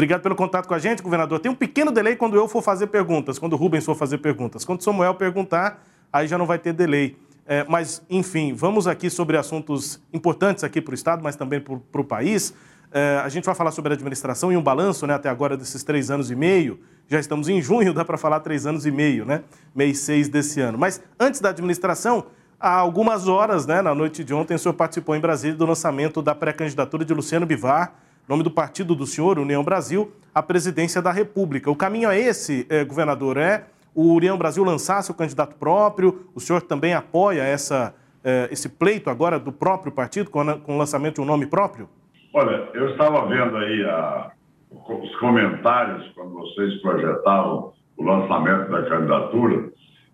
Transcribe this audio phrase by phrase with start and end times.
[0.00, 1.40] Obrigado pelo contato com a gente, governador.
[1.40, 4.64] Tem um pequeno delay quando eu for fazer perguntas, quando o Rubens for fazer perguntas.
[4.64, 7.18] Quando o Samuel perguntar, aí já não vai ter delay.
[7.46, 12.00] É, mas, enfim, vamos aqui sobre assuntos importantes aqui para o Estado, mas também para
[12.00, 12.54] o país.
[12.90, 15.84] É, a gente vai falar sobre a administração e um balanço né, até agora desses
[15.84, 16.80] três anos e meio.
[17.06, 19.42] Já estamos em junho, dá para falar três anos e meio, né?
[19.74, 20.78] Mês seis desse ano.
[20.78, 22.24] Mas antes da administração,
[22.58, 26.22] há algumas horas, né, na noite de ontem, o senhor participou em Brasília do lançamento
[26.22, 27.92] da pré-candidatura de Luciano Bivar,
[28.30, 31.68] nome do partido do senhor, União Brasil, à presidência da República.
[31.68, 36.26] O caminho é esse, é, governador, é o União Brasil lançar seu candidato próprio?
[36.32, 40.78] O senhor também apoia essa, é, esse pleito agora do próprio partido com, com o
[40.78, 41.88] lançamento de um nome próprio?
[42.32, 44.30] Olha, eu estava vendo aí a,
[44.70, 49.70] os comentários quando vocês projetavam o lançamento da candidatura,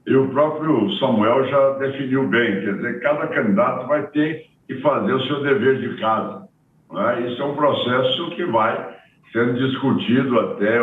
[0.06, 5.12] e o próprio Samuel já definiu bem, quer dizer, cada candidato vai ter que fazer
[5.12, 6.45] o seu dever de casa.
[6.92, 7.28] Né?
[7.28, 8.96] Isso é um processo que vai
[9.32, 10.78] sendo discutido até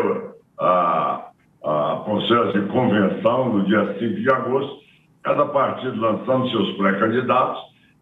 [0.60, 1.30] a,
[1.64, 4.78] a processo de convenção no dia 5 de agosto,
[5.24, 7.62] cada partido lançando seus pré-candidatos,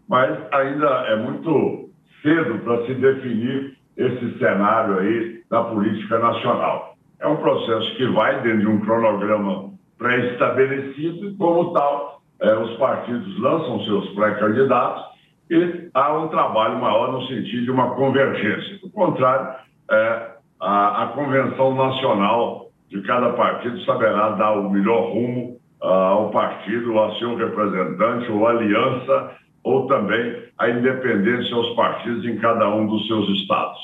[0.09, 1.89] mas ainda é muito
[2.21, 6.95] cedo para se definir esse cenário aí da política nacional.
[7.19, 12.75] É um processo que vai dentro de um cronograma pré-estabelecido e, como tal, é, os
[12.77, 15.10] partidos lançam seus pré-candidatos
[15.51, 18.79] e há um trabalho maior no sentido de uma convergência.
[18.79, 19.53] Do contrário,
[19.91, 20.27] é,
[20.61, 26.97] a, a convenção nacional de cada partido saberá dar o melhor rumo uh, ao partido,
[26.97, 29.31] a seu representante, ou aliança
[29.63, 33.79] ou também a independência aos partidos em cada um dos seus estados.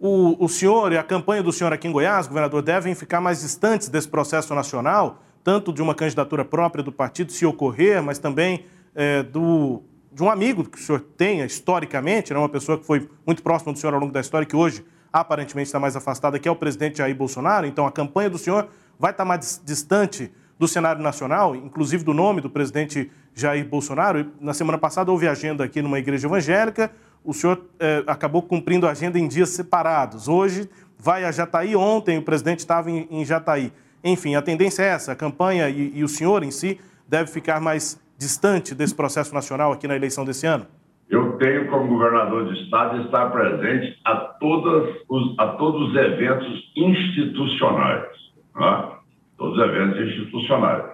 [0.00, 3.42] O, o senhor e a campanha do senhor aqui em Goiás, governador, devem ficar mais
[3.42, 8.64] distantes desse processo nacional, tanto de uma candidatura própria do partido, se ocorrer, mas também
[8.94, 9.82] é, do,
[10.14, 13.72] de um amigo que o senhor tenha historicamente, né, uma pessoa que foi muito próxima
[13.72, 16.54] do senhor ao longo da história, que hoje aparentemente está mais afastada, que é o
[16.56, 17.66] presidente Jair Bolsonaro.
[17.66, 22.40] Então, a campanha do senhor vai estar mais distante do cenário nacional, inclusive do nome
[22.40, 24.30] do presidente Jair Bolsonaro.
[24.40, 26.92] Na semana passada houve agenda aqui numa igreja evangélica,
[27.24, 30.28] o senhor eh, acabou cumprindo a agenda em dias separados.
[30.28, 33.72] Hoje vai a Jataí, ontem o presidente estava em, em Jataí.
[34.02, 36.78] Enfim, a tendência é essa, a campanha e, e o senhor em si
[37.08, 40.66] deve ficar mais distante desse processo nacional aqui na eleição desse ano?
[41.08, 46.72] Eu tenho como governador de estado estar presente a, todas os, a todos os eventos
[46.74, 48.08] institucionais.
[48.56, 48.88] Né?
[49.36, 50.84] Todos os eventos institucionais,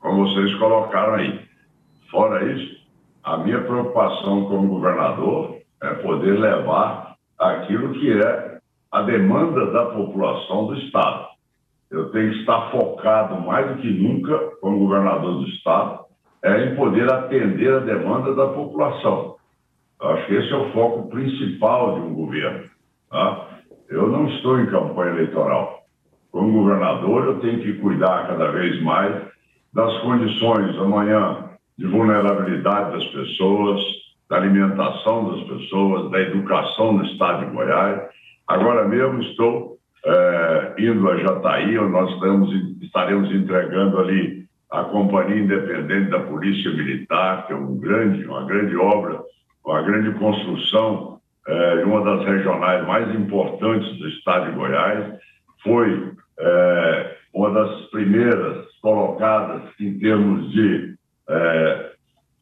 [0.00, 1.40] como vocês colocaram aí.
[2.10, 2.82] Fora isso,
[3.22, 8.58] a minha preocupação como governador é poder levar aquilo que é
[8.90, 11.28] a demanda da população do Estado.
[11.90, 16.00] Eu tenho que estar focado mais do que nunca, como governador do Estado,
[16.44, 19.36] é em poder atender a demanda da população.
[20.00, 22.64] Acho que esse é o foco principal de um governo.
[23.08, 23.48] Tá?
[23.88, 25.82] Eu não estou em campanha eleitoral.
[26.32, 29.14] Como governador, eu tenho que cuidar cada vez mais
[29.72, 33.80] das condições amanhã de vulnerabilidade das pessoas,
[34.28, 38.02] da alimentação das pessoas, da educação no estado de Goiás.
[38.48, 42.50] Agora mesmo estou é, indo a Jataí, onde nós estamos,
[42.82, 44.41] estaremos entregando ali
[44.72, 49.20] a Companhia Independente da Polícia Militar, que é um grande, uma grande obra,
[49.64, 55.14] uma grande construção é, de uma das regionais mais importantes do estado de Goiás.
[55.62, 60.94] Foi é, uma das primeiras colocadas em termos de
[61.28, 61.90] é,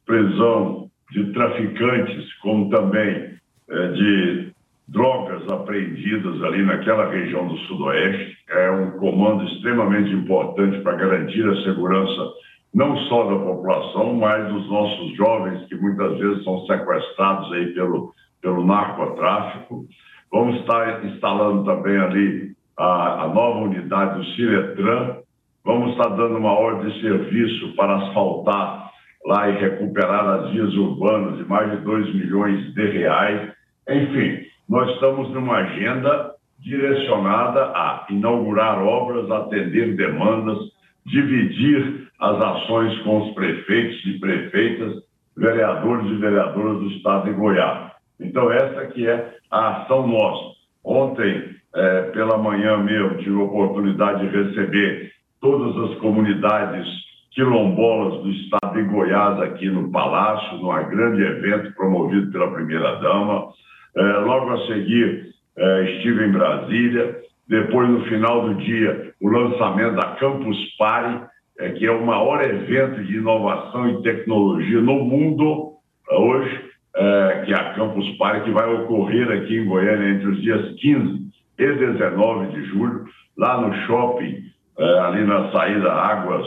[0.05, 3.31] prisão de traficantes, como também
[3.69, 4.50] de
[4.91, 8.37] drogas apreendidas ali naquela região do Sudoeste.
[8.49, 12.33] É um comando extremamente importante para garantir a segurança
[12.73, 18.13] não só da população, mas dos nossos jovens que muitas vezes são sequestrados aí pelo,
[18.41, 19.85] pelo narcotráfico.
[20.31, 25.17] Vamos estar instalando também ali a, a nova unidade do Ciretran.
[25.65, 28.89] Vamos estar dando uma ordem de serviço para asfaltar
[29.25, 33.51] lá e recuperar as vias urbanas de mais de 2 milhões de reais.
[33.89, 40.59] Enfim, nós estamos numa agenda direcionada a inaugurar obras, atender demandas,
[41.05, 44.93] dividir as ações com os prefeitos e prefeitas,
[45.35, 47.91] vereadores e vereadoras do estado de Goiás.
[48.17, 50.55] Então, essa que é a ação nossa.
[50.85, 55.11] Ontem, é, pela manhã mesmo, tive a oportunidade de receber
[55.41, 56.87] todas as comunidades
[57.31, 63.49] quilombolas do estado de Goiás aqui no Palácio, num grande evento promovido pela primeira-dama.
[63.95, 67.19] É, logo a seguir, é, estive em Brasília.
[67.47, 71.25] Depois, no final do dia, o lançamento da Campus Party,
[71.59, 75.73] é, que é o maior evento de inovação e tecnologia no mundo
[76.09, 76.71] hoje,
[77.45, 81.21] que é a Campus Party, que vai ocorrer aqui em Goiânia entre os dias 15
[81.57, 83.05] e 19 de julho,
[83.37, 84.43] lá no shopping,
[84.77, 86.45] ali na saída Águas,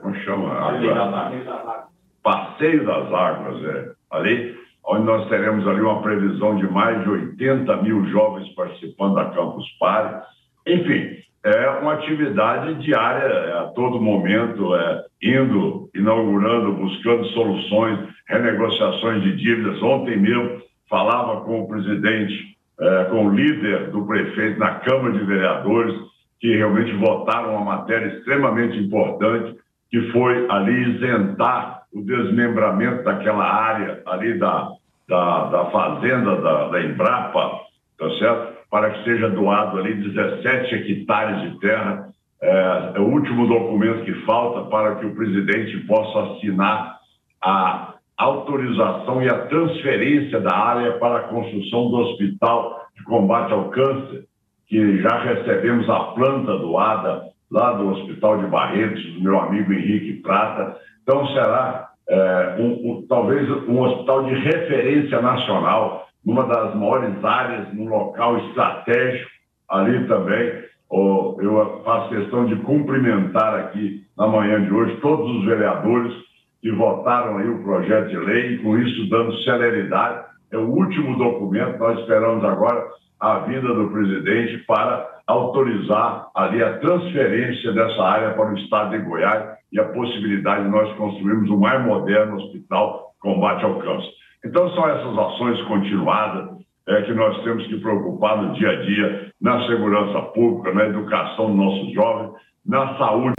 [0.00, 0.50] como chama?
[0.50, 1.88] Água,
[2.24, 7.76] Passeio das Águas, é, ali, onde nós teremos ali uma previsão de mais de 80
[7.82, 10.26] mil jovens participando da Campus Party.
[10.66, 19.22] Enfim, é uma atividade diária, é, a todo momento, é, indo, inaugurando, buscando soluções, renegociações
[19.22, 19.82] de dívidas.
[19.82, 25.24] Ontem mesmo falava com o presidente, é, com o líder do prefeito na Câmara de
[25.24, 25.94] Vereadores,
[26.40, 29.56] que realmente votaram uma matéria extremamente importante,
[29.90, 34.70] que foi ali isentar o desmembramento daquela área ali da,
[35.08, 37.60] da, da fazenda da, da Embrapa,
[37.98, 38.54] tá certo?
[38.74, 42.08] para que seja doado ali 17 hectares de terra.
[42.42, 46.98] É, é o último documento que falta para que o presidente possa assinar
[47.40, 53.70] a autorização e a transferência da área para a construção do Hospital de Combate ao
[53.70, 54.24] Câncer,
[54.66, 60.14] que já recebemos a planta doada lá do Hospital de Barretos, do meu amigo Henrique
[60.14, 60.76] Prata.
[61.04, 67.72] Então, será é, um, um, talvez um hospital de referência nacional numa das maiores áreas,
[67.74, 69.30] num local estratégico
[69.68, 70.64] ali também.
[70.90, 76.14] Eu faço questão de cumprimentar aqui na manhã de hoje todos os vereadores
[76.62, 80.24] que votaram aí o projeto de lei e com isso dando celeridade.
[80.50, 82.86] É o último documento, nós esperamos agora
[83.20, 88.98] a vinda do presidente para autorizar ali a transferência dessa área para o estado de
[88.98, 89.44] Goiás
[89.74, 94.10] e a possibilidade de nós construirmos o mais moderno hospital combate ao câncer.
[94.44, 96.50] Então, são essas ações continuadas
[96.86, 101.48] é, que nós temos que preocupar no dia a dia, na segurança pública, na educação
[101.48, 102.32] dos nossos jovens,
[102.64, 103.34] na saúde,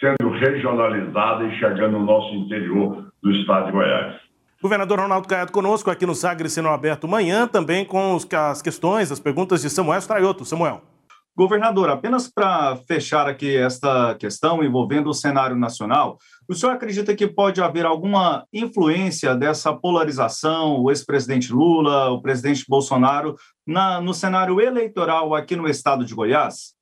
[0.00, 4.16] sendo regionalizada e chegando no nosso interior do estado de Goiás.
[4.60, 9.20] Governador Ronaldo Caiado conosco aqui no Sagre Sinal Aberto manhã, também com as questões, as
[9.20, 10.44] perguntas de Samuel Straioto.
[10.44, 10.95] Samuel.
[11.36, 16.16] Governador, apenas para fechar aqui esta questão envolvendo o cenário nacional,
[16.48, 22.64] o senhor acredita que pode haver alguma influência dessa polarização, o ex-presidente Lula, o presidente
[22.66, 23.34] Bolsonaro,
[23.66, 26.74] na, no cenário eleitoral aqui no estado de Goiás?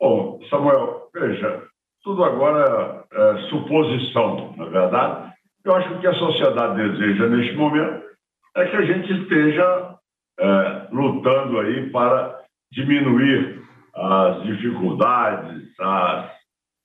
[0.00, 1.62] Bom, Samuel, veja,
[2.02, 5.32] tudo agora é suposição, na é verdade.
[5.64, 8.04] Eu acho que o que a sociedade deseja neste momento
[8.56, 9.94] é que a gente esteja
[10.40, 13.62] é, lutando aí para diminuir
[13.94, 16.30] as dificuldades, as,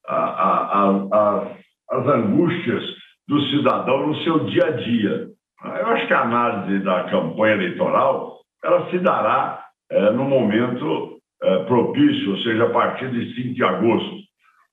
[0.08, 1.56] a, a, a,
[1.92, 2.84] as angústias
[3.28, 5.28] do cidadão no seu dia a dia.
[5.64, 11.64] Eu acho que a análise da campanha eleitoral ela se dará é, no momento é,
[11.64, 14.16] propício, ou seja, a partir de 5 de agosto.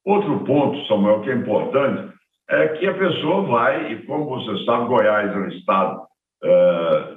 [0.04, 2.12] Outro ponto, Samuel, que é importante,
[2.48, 6.02] é que a pessoa vai, e como você sabe, Goiás é um estado
[6.44, 7.14] é,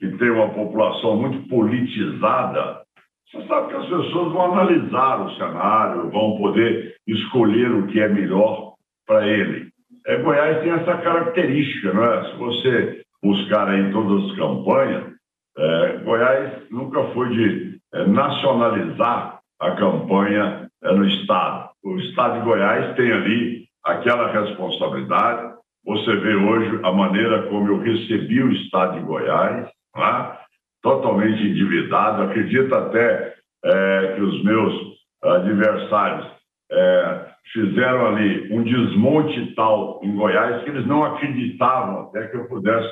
[0.00, 2.83] que tem uma população muito politizada,
[3.30, 8.08] você sabe que as pessoas vão analisar o cenário, vão poder escolher o que é
[8.08, 8.74] melhor
[9.06, 9.70] para ele.
[10.06, 12.24] É, Goiás tem essa característica, não é?
[12.30, 15.14] Se você buscar aí todas as campanhas,
[15.56, 21.70] é, Goiás nunca foi de é, nacionalizar a campanha é, no Estado.
[21.82, 25.54] O Estado de Goiás tem ali aquela responsabilidade.
[25.86, 30.43] Você vê hoje a maneira como eu recebi o Estado de Goiás, é?
[30.84, 32.22] Totalmente endividado.
[32.22, 33.34] Acredito até
[33.64, 36.26] é, que os meus adversários
[36.70, 42.46] é, fizeram ali um desmonte tal em Goiás que eles não acreditavam até que eu
[42.46, 42.88] pudesse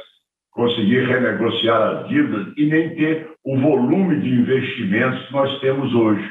[0.50, 6.28] conseguir renegociar as dívidas e nem ter o volume de investimentos que nós temos hoje.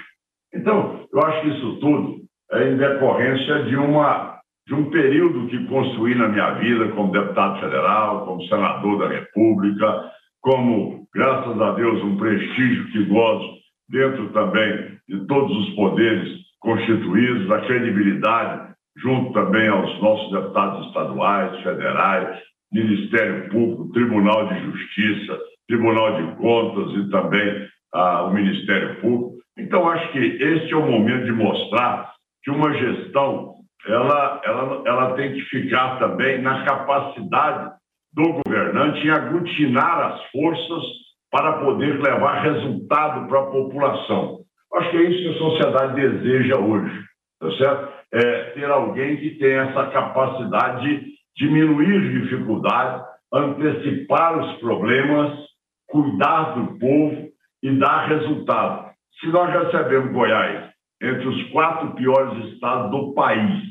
[0.53, 2.21] Então, eu acho que isso tudo
[2.51, 4.31] é em decorrência de uma
[4.67, 10.11] de um período que construí na minha vida como deputado federal, como senador da República,
[10.41, 13.57] como, graças a Deus, um prestígio que gozo
[13.89, 21.61] dentro também de todos os poderes constituídos, a credibilidade junto também aos nossos deputados estaduais,
[21.61, 22.39] federais,
[22.71, 29.41] Ministério Público, Tribunal de Justiça, Tribunal de Contas e também ah, o Ministério Público.
[29.57, 33.51] Então, acho que este é o momento de mostrar que uma gestão
[33.87, 37.71] ela, ela, ela tem que ficar também na capacidade
[38.13, 40.83] do governante em aglutinar as forças
[41.31, 44.39] para poder levar resultado para a população.
[44.75, 47.03] Acho que é isso que a sociedade deseja hoje,
[47.39, 47.93] tá certo?
[48.13, 55.39] É ter alguém que tenha essa capacidade de diminuir dificuldades, antecipar os problemas,
[55.87, 57.29] cuidar do povo
[57.63, 58.91] e dar resultado.
[59.19, 60.69] Se nós recebemos Goiás
[61.01, 63.63] entre os quatro piores estados do país,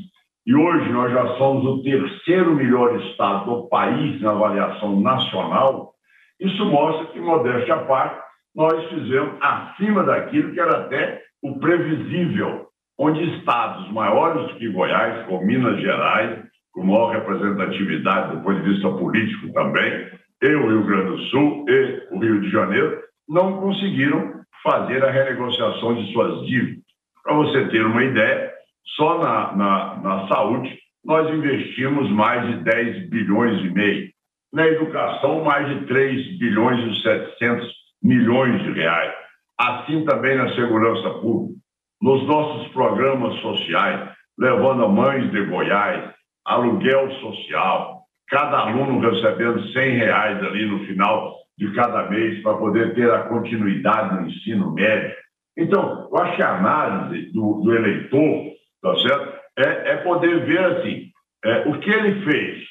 [0.46, 5.92] e hoje nós já somos o terceiro melhor estado do país na avaliação nacional.
[6.40, 8.20] Isso mostra que, modéstia à parte,
[8.54, 12.66] nós fizemos acima daquilo que era até o previsível,
[12.98, 16.42] onde estados maiores que Goiás, como Minas Gerais,
[16.72, 20.08] com maior representatividade do ponto de vista político também,
[20.42, 25.10] e o Rio Grande do Sul e o Rio de Janeiro, não conseguiram fazer a
[25.10, 26.82] renegociação de suas dívidas.
[27.22, 28.52] Para você ter uma ideia,
[28.96, 34.10] só na, na, na saúde nós investimos mais de 10 bilhões e meio.
[34.52, 37.72] Na educação, mais de 3 bilhões e 700
[38.02, 39.14] milhões de reais.
[39.58, 41.58] Assim também na segurança pública.
[42.02, 46.12] Nos nossos programas sociais, levando a mães de Goiás,
[46.44, 52.94] aluguel social, cada aluno recebendo 100 reais ali no final de cada mês para poder
[52.94, 55.14] ter a continuidade no ensino médio.
[55.58, 58.50] Então, eu acho que a análise do, do eleitor,
[58.82, 59.40] tá certo?
[59.58, 61.10] É, é poder ver assim,
[61.44, 62.64] é, o que ele fez,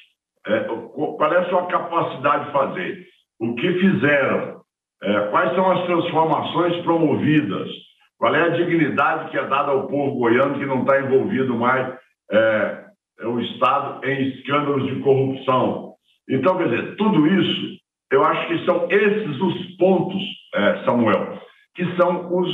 [0.48, 3.06] é, qual é a sua capacidade de fazer,
[3.40, 4.62] o que fizeram,
[5.02, 7.70] é, quais são as transformações promovidas,
[8.18, 11.96] qual é a dignidade que é dada ao povo goiano que não está envolvido mais
[12.32, 12.86] é,
[13.22, 15.94] é, o Estado em escândalos de corrupção.
[16.30, 17.78] Então, quer dizer, tudo isso,
[18.12, 20.22] eu acho que são esses os pontos,
[20.54, 21.40] é, Samuel,
[21.76, 22.50] que são os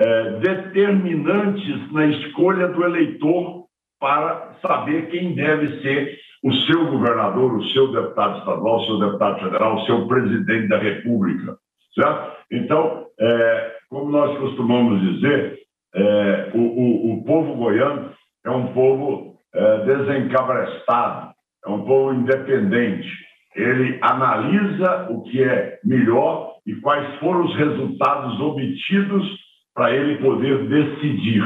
[0.00, 3.66] é, determinantes na escolha do eleitor
[4.00, 9.40] para saber quem deve ser o seu governador, o seu deputado estadual, o seu deputado
[9.40, 11.54] federal, o seu presidente da República.
[11.94, 12.32] Certo?
[12.50, 15.58] Então, é, como nós costumamos dizer,
[15.94, 18.10] é, o, o, o, povo goiano
[18.46, 21.32] é um povo é, desencabrestado,
[21.66, 23.06] é um povo independente.
[23.54, 29.49] Ele analisa o que é melhor e quais foram os resultados obtidos
[29.80, 31.42] para ele poder decidir.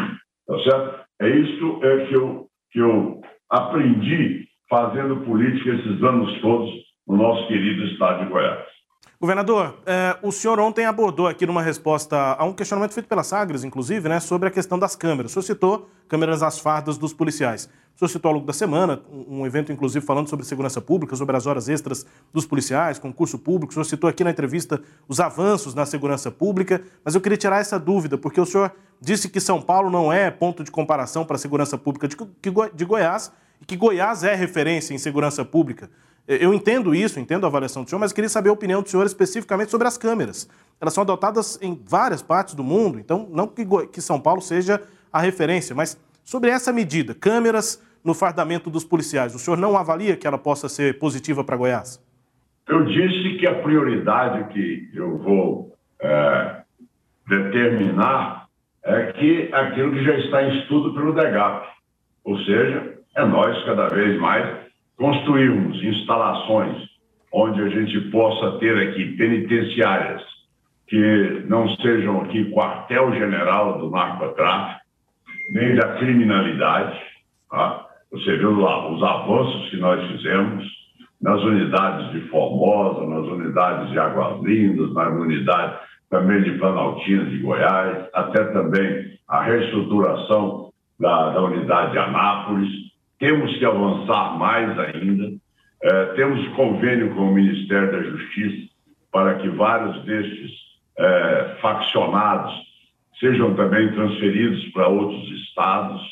[0.49, 1.05] Tá certo?
[1.23, 6.69] É isso é que eu, que eu aprendi fazendo política esses anos todos
[7.07, 8.65] no nosso querido estado de Goiás.
[9.21, 13.63] Governador, eh, o senhor ontem abordou aqui numa resposta a um questionamento feito pela Sagres,
[13.63, 15.31] inclusive, né, sobre a questão das câmeras.
[15.31, 17.71] O senhor citou câmeras às fardas dos policiais.
[17.95, 21.37] O senhor citou ao longo da semana um evento, inclusive, falando sobre segurança pública, sobre
[21.37, 23.71] as horas extras dos policiais, concurso público.
[23.71, 27.61] O senhor citou aqui na entrevista os avanços na segurança pública, mas eu queria tirar
[27.61, 31.37] essa dúvida, porque o senhor disse que São Paulo não é ponto de comparação para
[31.37, 35.89] a segurança pública de Goiás e que Goiás é referência em segurança pública.
[36.27, 39.07] Eu entendo isso, entendo a avaliação do senhor, mas queria saber a opinião do senhor
[39.07, 40.49] especificamente sobre as câmeras.
[40.81, 44.83] Elas são adotadas em várias partes do mundo, então não que, que São Paulo seja
[45.13, 50.17] a referência, mas sobre essa medida, câmeras no fardamento dos policiais, o senhor não avalia
[50.17, 52.03] que ela possa ser positiva para Goiás?
[52.67, 56.63] Eu disse que a prioridade que eu vou é,
[57.29, 58.47] determinar
[58.83, 61.67] é que aquilo que já está em estudo pelo DEGAP,
[62.25, 64.65] ou seja, é nós cada vez mais
[64.97, 66.89] construirmos instalações
[67.33, 70.23] onde a gente possa ter aqui penitenciárias
[70.87, 74.84] que não sejam aqui quartel-general do narcotráfico,
[75.51, 77.01] nem da criminalidade.
[77.51, 77.87] Tá?
[78.13, 80.65] Você viu lá os avanços que nós fizemos
[81.21, 85.79] nas unidades de Formosa, nas unidades de Águas Lindas, nas unidades
[86.11, 90.71] também de Planaltina de Goiás, até também a reestruturação
[91.01, 92.85] da, da unidade de Anápolis
[93.19, 95.33] temos que avançar mais ainda.
[95.83, 98.69] É, temos convênio com o Ministério da Justiça
[99.11, 100.51] para que vários destes
[100.99, 102.53] é, faccionados
[103.19, 106.03] sejam também transferidos para outros estados.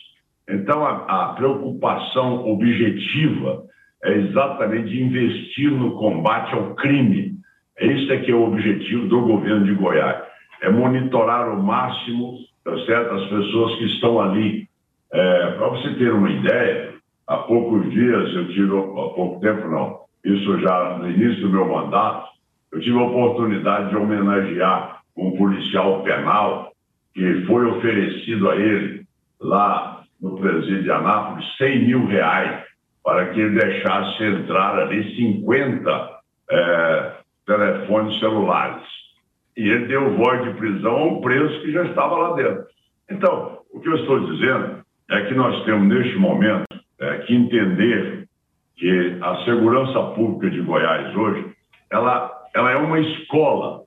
[0.49, 3.65] Então, a, a preocupação objetiva
[4.05, 7.33] é exatamente investir no combate ao crime.
[7.79, 10.23] Esse é que é o objetivo do governo de Goiás.
[10.63, 13.15] É monitorar o máximo tá certo?
[13.15, 14.69] as pessoas que estão ali.
[15.13, 16.95] É, para você ter uma ideia,
[17.27, 21.69] há poucos dias eu tive, há pouco tempo não, isso já no início do meu
[21.69, 22.29] mandato,
[22.73, 26.72] eu tive a oportunidade de homenagear um policial penal
[27.15, 29.05] que foi oferecido a ele
[29.41, 32.65] lá no presídio de Anápolis 100 mil reais
[33.05, 36.11] para que ele deixasse entrar ali 50
[36.51, 37.13] é,
[37.47, 38.83] telefones celulares.
[39.57, 42.65] E ele deu voz de prisão a um preso que já estava lá dentro.
[43.11, 46.65] Então, o que eu estou dizendo é que nós temos, neste momento,
[47.01, 48.27] é, que entender
[48.77, 51.53] que a segurança pública de Goiás hoje,
[51.91, 53.83] ela, ela é uma escola.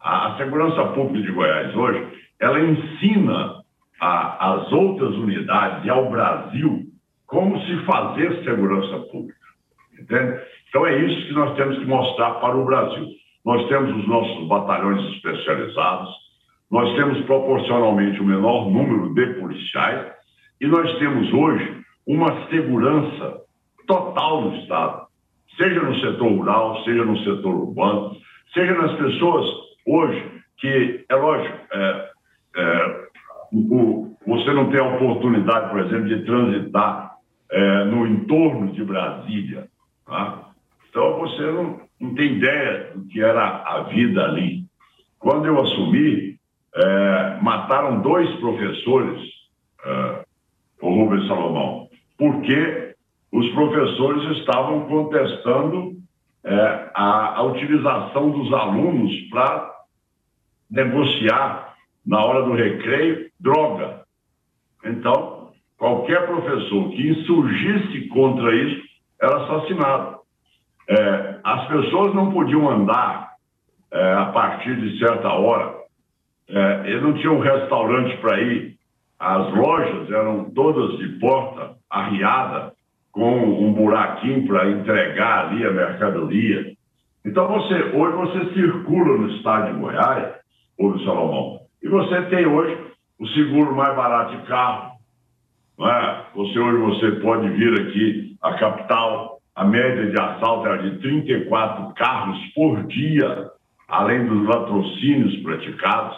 [0.00, 2.06] A, a segurança pública de Goiás hoje,
[2.40, 3.60] ela ensina
[4.00, 6.86] as outras unidades e ao Brasil
[7.26, 9.38] como se fazer segurança pública.
[9.98, 10.40] Entende?
[10.68, 13.06] Então é isso que nós temos que mostrar para o Brasil.
[13.44, 16.10] Nós temos os nossos batalhões especializados,
[16.70, 20.12] nós temos proporcionalmente o menor número de policiais
[20.60, 23.40] e nós temos hoje uma segurança
[23.86, 25.06] total no Estado,
[25.56, 28.16] seja no setor rural, seja no setor urbano,
[28.54, 29.46] seja nas pessoas
[29.86, 32.10] hoje que, é lógico, é,
[32.56, 33.08] é,
[33.52, 37.16] o, você não tem a oportunidade, por exemplo, de transitar
[37.50, 39.68] é, no entorno de Brasília.
[40.06, 40.50] Tá?
[40.88, 44.64] Então, você não, não tem ideia do que era a vida ali.
[45.18, 46.36] Quando eu assumi,
[46.74, 49.20] é, mataram dois professores,
[49.84, 50.24] é,
[50.80, 52.94] o Rubens Salomão, porque
[53.32, 55.92] os professores estavam contestando
[56.44, 59.70] é, a, a utilização dos alunos para
[60.70, 61.69] negociar
[62.06, 64.02] na hora do recreio droga.
[64.84, 68.82] Então, qualquer professor que insurgisse contra isso
[69.20, 70.20] era assassinado.
[70.88, 73.30] É, as pessoas não podiam andar
[73.92, 75.78] é, a partir de certa hora.
[76.48, 78.76] É, não tinham um restaurante para ir.
[79.18, 82.72] As lojas eram todas de porta arriada,
[83.12, 86.72] com um buraquinho para entregar ali a mercadoria.
[87.24, 90.34] Então, você, hoje você circula no estado de Goiás,
[90.78, 92.76] ouve Salomão, e você tem hoje
[93.18, 94.92] o seguro mais barato de carro.
[95.80, 96.22] É?
[96.34, 101.94] Você hoje você pode vir aqui à capital, a média de assalto era de 34
[101.94, 103.50] carros por dia,
[103.88, 106.16] além dos latrocínios praticados.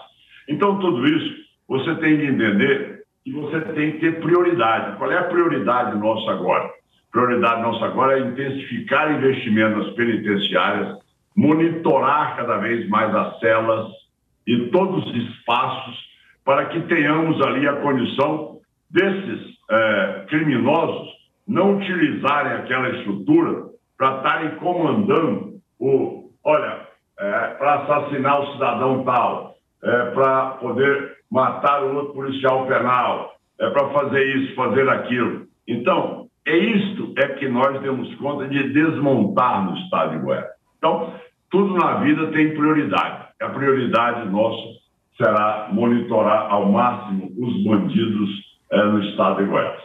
[0.48, 4.96] Então, tudo isso você tem que entender que você tem que ter prioridade.
[4.98, 6.68] Qual é a prioridade nossa agora?
[7.12, 10.98] Prioridade nossa agora é intensificar investimentos nas penitenciárias,
[11.36, 14.01] monitorar cada vez mais as celas
[14.46, 15.96] e todos os espaços
[16.44, 18.58] para que tenhamos ali a condição
[18.90, 21.08] desses é, criminosos
[21.46, 26.86] não utilizarem aquela estrutura para estarem comandando o, olha,
[27.18, 33.70] é, para assassinar o cidadão tal, é, para poder matar o outro policial penal, é
[33.70, 35.46] para fazer isso, fazer aquilo.
[35.66, 40.46] Então, é isto é que nós demos conta de desmontar no Estado de Goiás.
[40.78, 41.14] Então,
[41.52, 43.28] tudo na vida tem prioridade.
[43.40, 44.80] A prioridade nossa
[45.18, 48.30] será monitorar ao máximo os bandidos
[48.72, 49.82] é, no Estado de Goiás.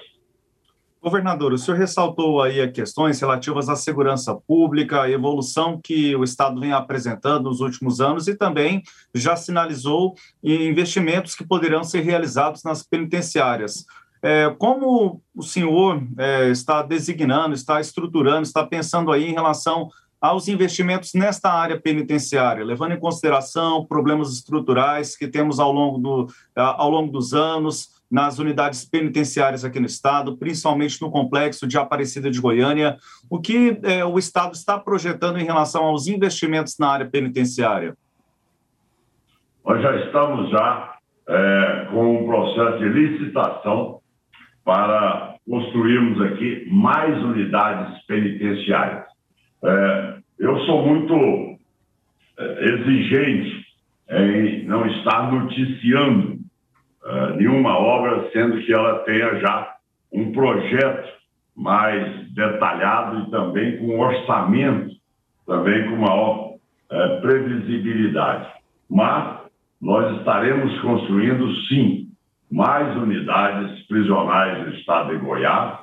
[1.03, 6.59] Governador, o senhor ressaltou aí questões relativas à segurança pública, a evolução que o Estado
[6.59, 8.81] vem apresentando nos últimos anos e também
[9.13, 13.85] já sinalizou investimentos que poderão ser realizados nas penitenciárias.
[14.21, 20.47] É, como o senhor é, está designando, está estruturando, está pensando aí em relação aos
[20.47, 26.89] investimentos nesta área penitenciária, levando em consideração problemas estruturais que temos ao longo, do, ao
[26.89, 32.39] longo dos anos, nas unidades penitenciárias aqui no Estado, principalmente no complexo de Aparecida de
[32.39, 32.97] Goiânia.
[33.29, 37.95] O que é, o Estado está projetando em relação aos investimentos na área penitenciária?
[39.65, 40.95] Nós já estamos já
[41.27, 43.99] é, com um processo de licitação
[44.63, 49.06] para construirmos aqui mais unidades penitenciárias.
[49.63, 51.57] É, eu sou muito
[52.37, 53.65] é, exigente
[54.09, 56.37] em não estar noticiando
[57.03, 59.75] uh, nenhuma obra, sendo que ela tenha já
[60.13, 61.09] um projeto
[61.55, 64.95] mais detalhado e também com orçamento,
[65.45, 68.47] também com maior uh, previsibilidade.
[68.89, 69.41] Mas
[69.81, 72.09] nós estaremos construindo, sim,
[72.49, 75.79] mais unidades prisionais do estado de Goiás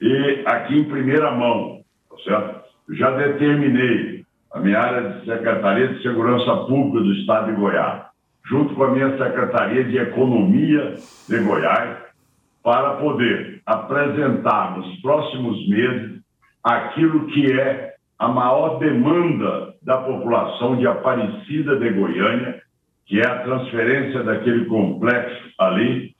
[0.00, 2.62] e aqui em primeira mão, tá certo?
[2.90, 8.12] Já determinei a minha área de Secretaria de Segurança Pública do estado de Goiás
[8.46, 10.94] junto com a minha Secretaria de Economia
[11.28, 11.98] de Goiás,
[12.62, 16.20] para poder apresentar nos próximos meses
[16.62, 22.60] aquilo que é a maior demanda da população de Aparecida de Goiânia,
[23.06, 26.14] que é a transferência daquele complexo ali,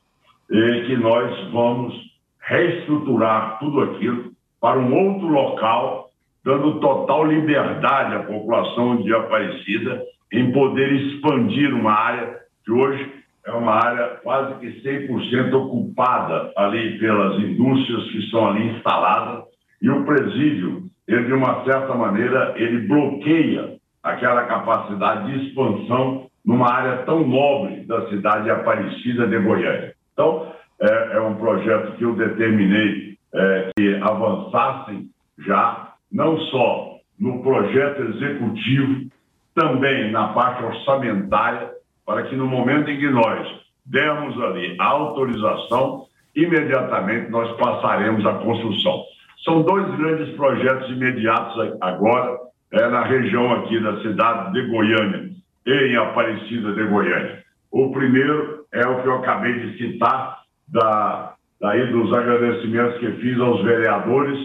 [0.50, 1.94] e que nós vamos
[2.40, 6.01] reestruturar tudo aquilo para um outro local,
[6.44, 10.02] dando total liberdade à população de Aparecida
[10.32, 13.12] em poder expandir uma área que hoje
[13.44, 19.44] é uma área quase que 100% ocupada ali pelas indústrias que estão ali instaladas
[19.82, 26.72] e o presídio, ele de uma certa maneira, ele bloqueia aquela capacidade de expansão numa
[26.72, 29.92] área tão nobre da cidade de Aparecida de Goiânia.
[30.12, 37.42] Então, é, é um projeto que eu determinei é, que avançassem já, não só no
[37.42, 39.10] projeto executivo,
[39.54, 41.70] também na parte orçamentária,
[42.04, 43.48] para que no momento em que nós
[43.86, 49.04] dermos ali a autorização, imediatamente nós passaremos a construção.
[49.44, 52.38] São dois grandes projetos imediatos agora,
[52.72, 55.30] é, na região aqui da cidade de Goiânia
[55.66, 57.42] e em Aparecida de Goiânia.
[57.70, 63.38] O primeiro é o que eu acabei de citar, da, daí dos agradecimentos que fiz
[63.38, 64.38] aos vereadores,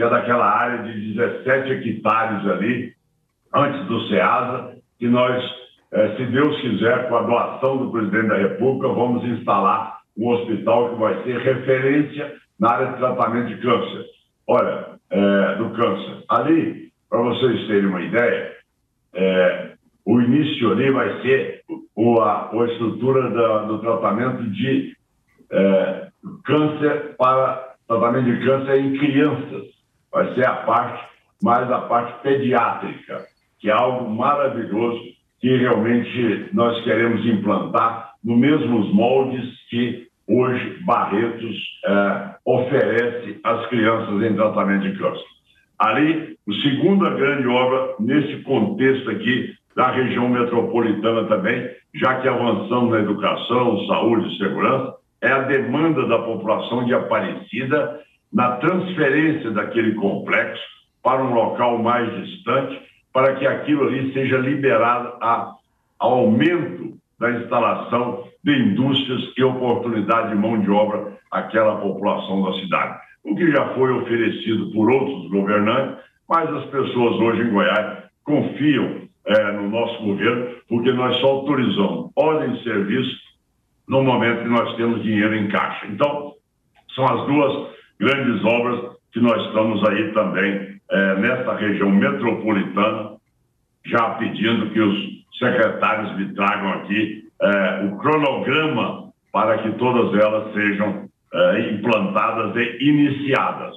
[0.00, 2.94] que é daquela área de 17 hectares ali,
[3.54, 5.44] antes do SEASA, que nós
[5.92, 10.90] é, se Deus quiser, com a doação do presidente da República, vamos instalar um hospital
[10.90, 14.06] que vai ser referência na área de tratamento de câncer.
[14.48, 16.24] Olha, é, do câncer.
[16.30, 18.52] Ali, para vocês terem uma ideia,
[19.12, 19.72] é,
[20.06, 21.60] o início ali vai ser
[21.94, 24.96] o, a, a estrutura da, do tratamento de
[25.50, 26.08] é,
[26.46, 29.69] câncer para tratamento de câncer em crianças.
[30.12, 31.04] Vai ser a parte,
[31.42, 33.24] mais a parte pediátrica,
[33.58, 35.00] que é algo maravilhoso
[35.40, 44.22] que realmente nós queremos implantar no mesmos moldes que hoje Barretos é, oferece às crianças
[44.22, 45.24] em tratamento de câncer.
[45.78, 52.90] Ali, a segunda grande obra nesse contexto aqui da região metropolitana também, já que avançamos
[52.90, 58.00] na educação, saúde e segurança, é a demanda da população de Aparecida
[58.32, 60.62] na transferência daquele complexo
[61.02, 62.80] para um local mais distante,
[63.12, 65.54] para que aquilo ali seja liberado a,
[65.98, 72.98] aumento da instalação de indústrias e oportunidade de mão de obra àquela população da cidade.
[73.22, 79.02] O que já foi oferecido por outros governantes, mas as pessoas hoje em Goiás confiam
[79.26, 83.16] é, no nosso governo, porque nós só autorizamos ordem de serviço
[83.86, 85.86] no momento que nós temos dinheiro em caixa.
[85.88, 86.32] Então,
[86.94, 93.12] são as duas grandes obras que nós estamos aí também é, nessa região metropolitana,
[93.86, 100.52] já pedindo que os secretários me tragam aqui é, o cronograma para que todas elas
[100.54, 103.74] sejam é, implantadas e iniciadas.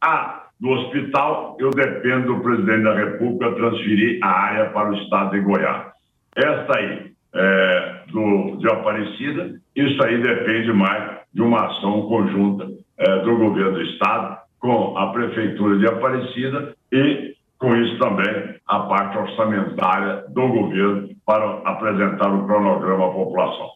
[0.00, 5.32] A do hospital, eu dependo do presidente da República transferir a área para o estado
[5.32, 5.86] de Goiás.
[6.34, 12.68] Esta aí, é, do, de Aparecida, isso aí depende mais de uma ação conjunta
[12.98, 18.80] é, do governo do estado com a prefeitura de Aparecida e com isso também a
[18.80, 23.75] parte orçamentária do governo para apresentar o cronograma à população.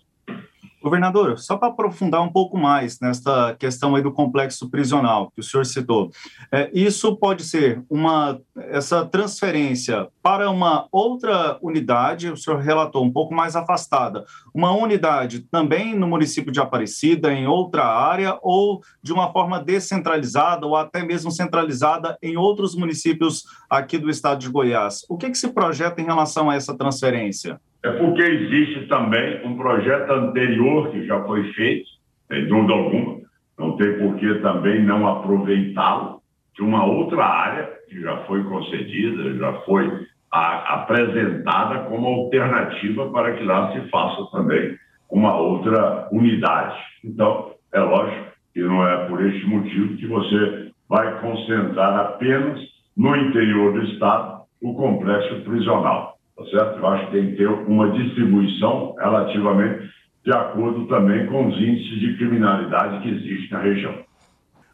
[0.83, 5.45] Governador, só para aprofundar um pouco mais nesta questão aí do complexo prisional que o
[5.45, 6.11] senhor citou,
[6.51, 13.13] é, isso pode ser uma essa transferência para uma outra unidade, o senhor relatou um
[13.13, 19.13] pouco mais afastada, uma unidade também no município de Aparecida, em outra área, ou de
[19.13, 25.05] uma forma descentralizada ou até mesmo centralizada em outros municípios aqui do estado de Goiás.
[25.09, 27.61] O que, que se projeta em relação a essa transferência?
[27.83, 31.89] É porque existe também um projeto anterior que já foi feito,
[32.29, 33.21] sem dúvida alguma,
[33.59, 36.21] não tem por que também não aproveitá-lo,
[36.55, 43.35] de uma outra área que já foi concedida, já foi a, apresentada como alternativa para
[43.35, 44.77] que lá se faça também
[45.11, 46.77] uma outra unidade.
[47.05, 52.61] Então, é lógico que não é por este motivo que você vai concentrar apenas
[52.97, 56.79] no interior do Estado o complexo prisional tá certo?
[56.79, 59.91] Eu acho que tem que ter uma distribuição relativamente
[60.25, 63.95] de acordo também com os índices de criminalidade que existem na região.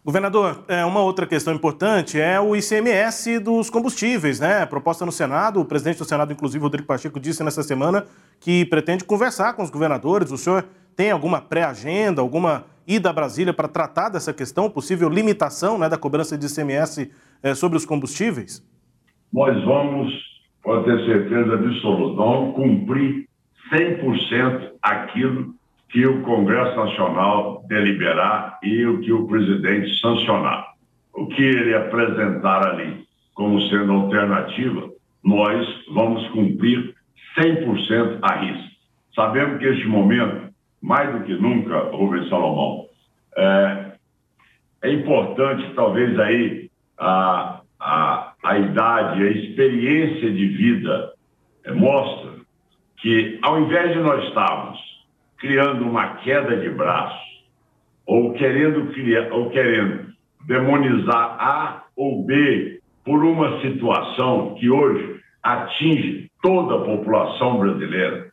[0.04, 4.64] Governador, é, uma outra questão importante é o ICMS dos combustíveis, né?
[4.64, 8.04] Proposta no Senado, o presidente do Senado, inclusive, Rodrigo Pacheco, disse nessa semana
[8.38, 10.30] que pretende conversar com os governadores.
[10.30, 15.76] O senhor tem alguma pré-agenda, alguma ida a Brasília para tratar dessa questão, possível limitação
[15.76, 17.10] né, da cobrança de ICMS
[17.42, 18.64] é, sobre os combustíveis?
[19.32, 20.12] Nós vamos
[20.66, 23.28] pode ter certeza absoluta, vamos cumprir
[23.72, 25.54] 100% aquilo
[25.88, 30.74] que o Congresso Nacional deliberar e o que o presidente sancionar.
[31.14, 34.90] O que ele apresentar ali como sendo alternativa,
[35.22, 36.96] nós vamos cumprir
[37.38, 38.76] 100% a risco.
[39.14, 40.52] Sabemos que este momento,
[40.82, 42.86] mais do que nunca, Rubens Salomão,
[43.36, 43.92] é,
[44.82, 51.12] é importante talvez aí a, a, a idade, a experiência de vida
[51.64, 52.36] é, mostra
[52.98, 54.78] que, ao invés de nós estarmos
[55.36, 57.26] criando uma queda de braço,
[58.06, 60.12] ou querendo criar, ou querendo
[60.46, 68.30] demonizar A ou B por uma situação que hoje atinge toda a população brasileira,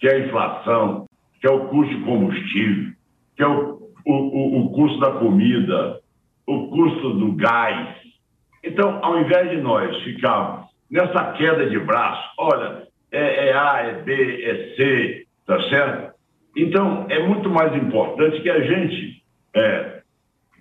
[0.00, 1.06] que é a inflação,
[1.40, 2.92] que é o custo de combustível,
[3.36, 6.00] que é o, o, o custo da comida,
[6.48, 8.02] o custo do gás,
[8.62, 14.02] então, ao invés de nós ficarmos nessa queda de braço, olha, é, é A, é
[14.02, 16.14] B, é C, tá certo?
[16.56, 19.22] Então, é muito mais importante que a gente
[19.54, 20.02] é,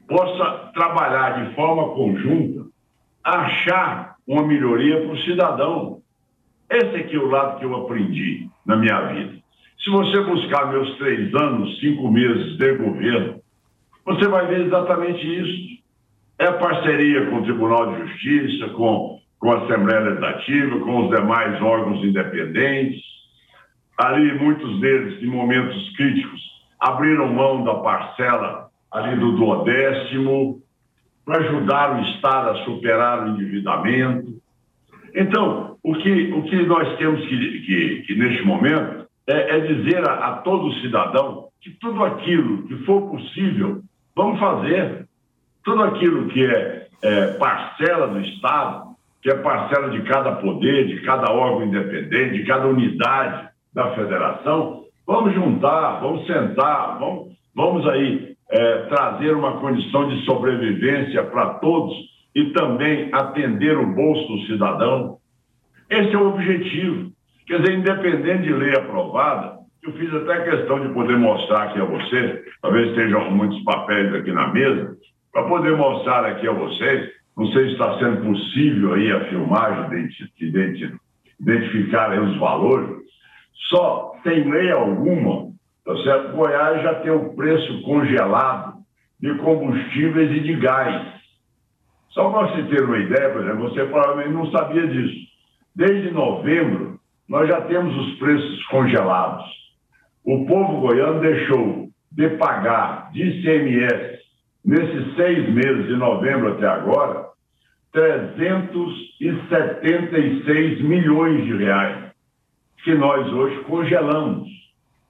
[0.08, 2.66] possa trabalhar de forma conjunta,
[3.24, 6.02] achar uma melhoria para o cidadão.
[6.70, 9.42] Esse aqui é o lado que eu aprendi na minha vida.
[9.84, 13.42] Se você buscar meus três anos, cinco meses de governo,
[14.06, 15.81] você vai ver exatamente isso
[16.40, 21.62] é parceria com o Tribunal de Justiça, com, com a Assembleia Legislativa, com os demais
[21.62, 23.02] órgãos independentes,
[23.98, 26.42] ali muitos deles, em momentos críticos,
[26.80, 30.62] abriram mão da parcela ali do duodécimo,
[31.24, 34.42] para ajudar o Estado a superar o endividamento.
[35.16, 40.08] Então, o que, o que nós temos que, que, que neste momento, é, é dizer
[40.08, 43.82] a, a, todo cidadão que tudo aquilo que for possível,
[44.16, 45.08] vamos fazer.
[45.64, 51.02] Tudo aquilo que é, é parcela do Estado, que é parcela de cada poder, de
[51.02, 58.36] cada órgão independente, de cada unidade da federação, vamos juntar, vamos sentar, vamos, vamos aí
[58.50, 61.94] é, trazer uma condição de sobrevivência para todos
[62.36, 65.18] e também atender o bolso do cidadão.
[65.90, 67.12] Esse é o objetivo.
[67.46, 71.86] Quer dizer, independente de lei aprovada, eu fiz até questão de poder mostrar aqui a
[71.86, 74.96] vocês, talvez estejam muitos papéis aqui na mesa,
[75.32, 80.10] para poder mostrar aqui a vocês, não sei se está sendo possível aí a filmagem,
[81.40, 83.02] identificar os valores,
[83.70, 85.52] só tem lei alguma,
[85.86, 86.36] tá certo?
[86.36, 88.82] Goiás já tem o preço congelado
[89.20, 91.22] de combustíveis e de gás.
[92.10, 95.32] Só para você ter uma ideia, por exemplo, você provavelmente não sabia disso.
[95.74, 99.46] Desde novembro, nós já temos os preços congelados.
[100.26, 104.11] O povo goiano deixou de pagar de ICMS,
[104.64, 107.32] nesses seis meses, de novembro até agora,
[107.92, 112.12] 376 milhões de reais
[112.84, 114.48] que nós hoje congelamos.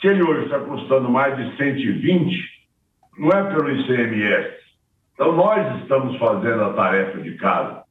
[0.00, 2.36] Se ele hoje está custando mais de 120,
[3.18, 4.63] não é pelo ICMS.
[5.14, 7.84] Então, nós estamos fazendo a tarefa de casa.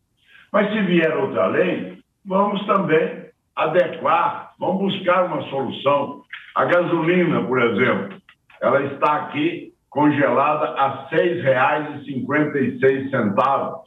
[0.51, 3.23] Mas se vier outra lei, vamos também
[3.55, 6.23] adequar Vamos buscar uma solução.
[6.55, 8.17] A gasolina, por exemplo,
[8.61, 13.83] ela está aqui congelada a R$ 6,56.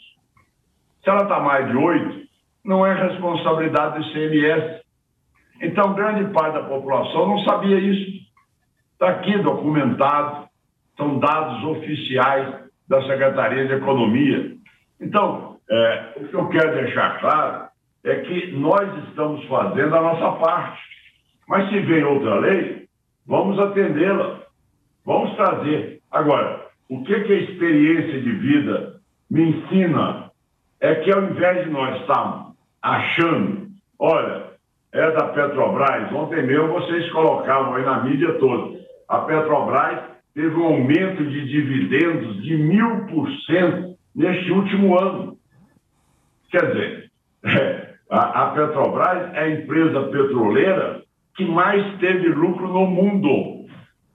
[1.03, 2.29] Se ela está mais de R$
[2.63, 4.83] não é responsabilidade do ICMS.
[5.63, 8.27] Então, grande parte da população não sabia isso.
[8.93, 10.47] Está aqui documentado,
[10.97, 14.53] são dados oficiais da Secretaria de Economia.
[15.01, 17.67] Então, é, o que eu quero deixar claro
[18.05, 20.81] é que nós estamos fazendo a nossa parte.
[21.49, 22.87] Mas se vem outra lei,
[23.27, 24.41] vamos atendê-la,
[25.05, 26.01] vamos trazer.
[26.11, 30.31] Agora, o que, que a experiência de vida me ensina
[30.81, 33.67] é que ao invés de nós estarmos achando,
[33.99, 34.47] olha,
[34.93, 40.67] é da Petrobras, ontem mesmo vocês colocavam aí na mídia toda, a Petrobras teve um
[40.67, 45.39] aumento de dividendos de mil por cento neste último ano.
[46.51, 47.11] Quer dizer,
[48.11, 51.03] a, a Petrobras é a empresa petroleira
[51.35, 53.67] que mais teve lucro no mundo.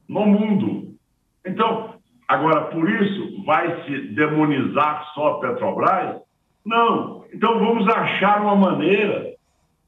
[0.07, 0.93] No mundo.
[1.43, 1.95] Então,
[2.27, 6.21] agora, por isso, vai se demonizar só a Petrobras?
[6.63, 7.25] Não.
[7.33, 9.33] Então, vamos achar uma maneira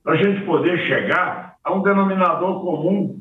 [0.04, 3.20] para a gente poder chegar a um denominador comum.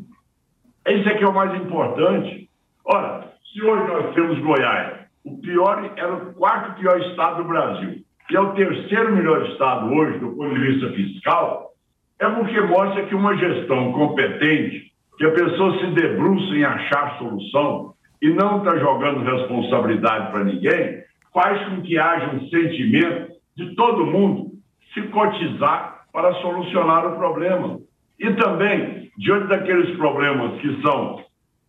[0.86, 2.41] Esse é que é o mais importante.
[2.84, 8.02] Ora, se hoje nós temos Goiás, o pior era o quarto pior estado do Brasil
[8.32, 11.72] que é o terceiro melhor estado hoje do ponto de vista fiscal,
[12.18, 17.92] é porque mostra que uma gestão competente, que a pessoa se debruça em achar solução
[18.22, 21.02] e não está jogando responsabilidade para ninguém,
[21.34, 24.52] faz com que haja um sentimento de todo mundo
[24.94, 27.80] se cotizar para solucionar o problema.
[28.18, 31.22] E também, diante daqueles problemas que são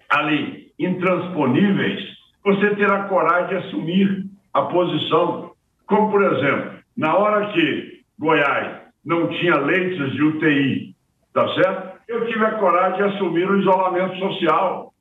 [0.10, 2.02] ali intransponíveis,
[2.44, 5.54] você terá coragem de assumir a posição
[5.88, 10.96] como, por exemplo, na hora que Goiás não tinha leitos de UTI,
[11.34, 12.00] tá certo?
[12.08, 14.94] Eu tive a coragem de assumir o isolamento social.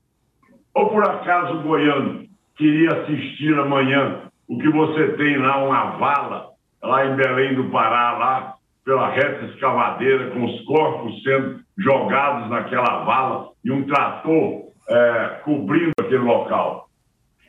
[0.75, 6.51] Ou por acaso o goiano queria assistir amanhã o que você tem lá, uma vala,
[6.83, 8.55] lá em Belém do Pará, lá
[8.85, 15.93] pela reta escavadeira, com os corpos sendo jogados naquela vala e um trator é, cobrindo
[16.01, 16.89] aquele local.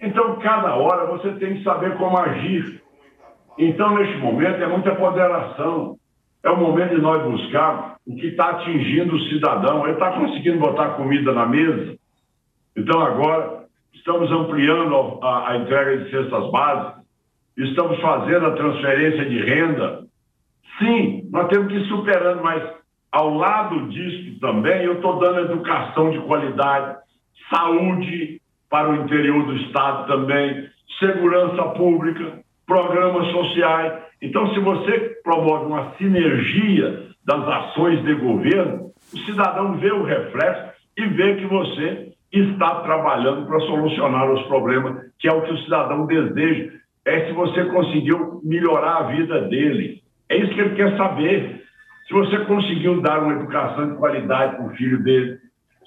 [0.01, 2.81] Então, cada hora você tem que saber como agir.
[3.57, 5.97] Então, neste momento, é muita ponderação.
[6.43, 9.83] É o momento de nós buscar o que está atingindo o cidadão.
[9.83, 11.97] Ele está conseguindo botar comida na mesa.
[12.75, 17.03] Então, agora, estamos ampliando a, a entrega de cestas básicas,
[17.57, 20.03] estamos fazendo a transferência de renda.
[20.79, 22.61] Sim, nós temos que ir superando, mas
[23.11, 26.97] ao lado disso também, eu estou dando educação de qualidade,
[27.49, 30.67] saúde para o interior do Estado também,
[30.99, 33.93] segurança pública, programas sociais.
[34.21, 40.73] Então, se você promove uma sinergia das ações de governo, o cidadão vê o reflexo
[40.97, 45.57] e ver que você está trabalhando para solucionar os problemas, que é o que o
[45.59, 46.71] cidadão deseja.
[47.05, 50.01] É se você conseguiu melhorar a vida dele.
[50.29, 51.63] É isso que ele quer saber.
[52.07, 55.37] Se você conseguiu dar uma educação de qualidade para o filho dele,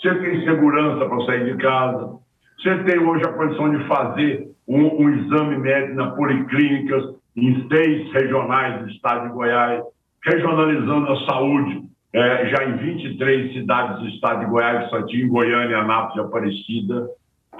[0.00, 2.18] você tem segurança para sair de casa,
[2.58, 8.12] você tem hoje a condição de fazer um, um exame médico na policlínicas em seis
[8.12, 9.82] regionais do estado de Goiás,
[10.24, 11.82] regionalizando a saúde
[12.12, 17.08] é, já em 23 cidades do estado de Goiás, Santinho, Goiânia, Anápolis e Aparecida.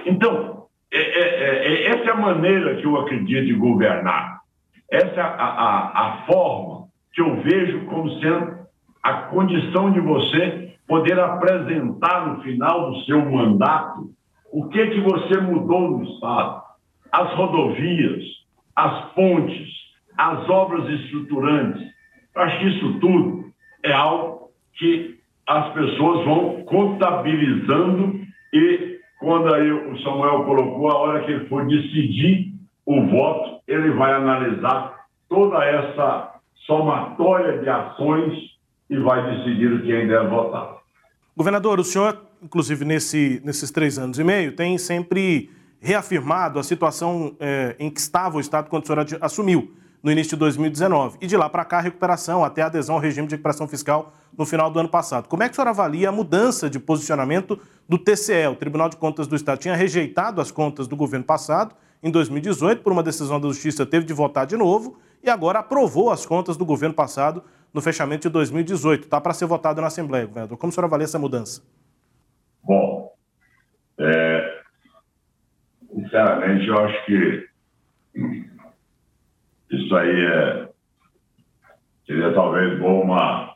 [0.05, 4.39] Então, é, é, é, essa é a maneira que eu acredito de governar.
[4.89, 8.57] Essa é a, a, a forma que eu vejo como sendo
[9.03, 14.09] a condição de você poder apresentar no final do seu mandato
[14.51, 16.63] o que que você mudou no estado,
[17.11, 18.23] as rodovias,
[18.75, 19.67] as pontes,
[20.17, 21.85] as obras estruturantes.
[22.35, 23.45] Acho que isso tudo
[23.83, 28.19] é algo que as pessoas vão contabilizando
[28.53, 32.53] e quando aí o Samuel colocou, a hora que ele for decidir
[32.85, 34.95] o voto, ele vai analisar
[35.27, 38.33] toda essa somatória de ações
[38.89, 40.76] e vai decidir quem deve votar.
[41.37, 47.35] Governador, o senhor, inclusive nesse, nesses três anos e meio, tem sempre reafirmado a situação
[47.39, 49.71] é, em que estava o Estado quando o senhor assumiu
[50.01, 51.19] no início de 2019.
[51.21, 54.11] E de lá para cá, a recuperação, até a adesão ao regime de recuperação fiscal
[54.35, 55.27] no final do ano passado.
[55.27, 58.47] Como é que o senhor avalia a mudança de posicionamento do TCE?
[58.51, 62.81] O Tribunal de Contas do Estado tinha rejeitado as contas do governo passado, em 2018,
[62.81, 66.57] por uma decisão da Justiça, teve de votar de novo e agora aprovou as contas
[66.57, 69.03] do governo passado no fechamento de 2018.
[69.03, 70.57] Está para ser votado na Assembleia, governador.
[70.57, 71.61] Como o senhor avalia essa mudança?
[72.63, 73.13] Bom,
[73.99, 74.61] é,
[75.93, 77.47] sinceramente, eu acho que
[79.71, 80.69] isso aí é,
[82.05, 83.55] seria talvez bom uma,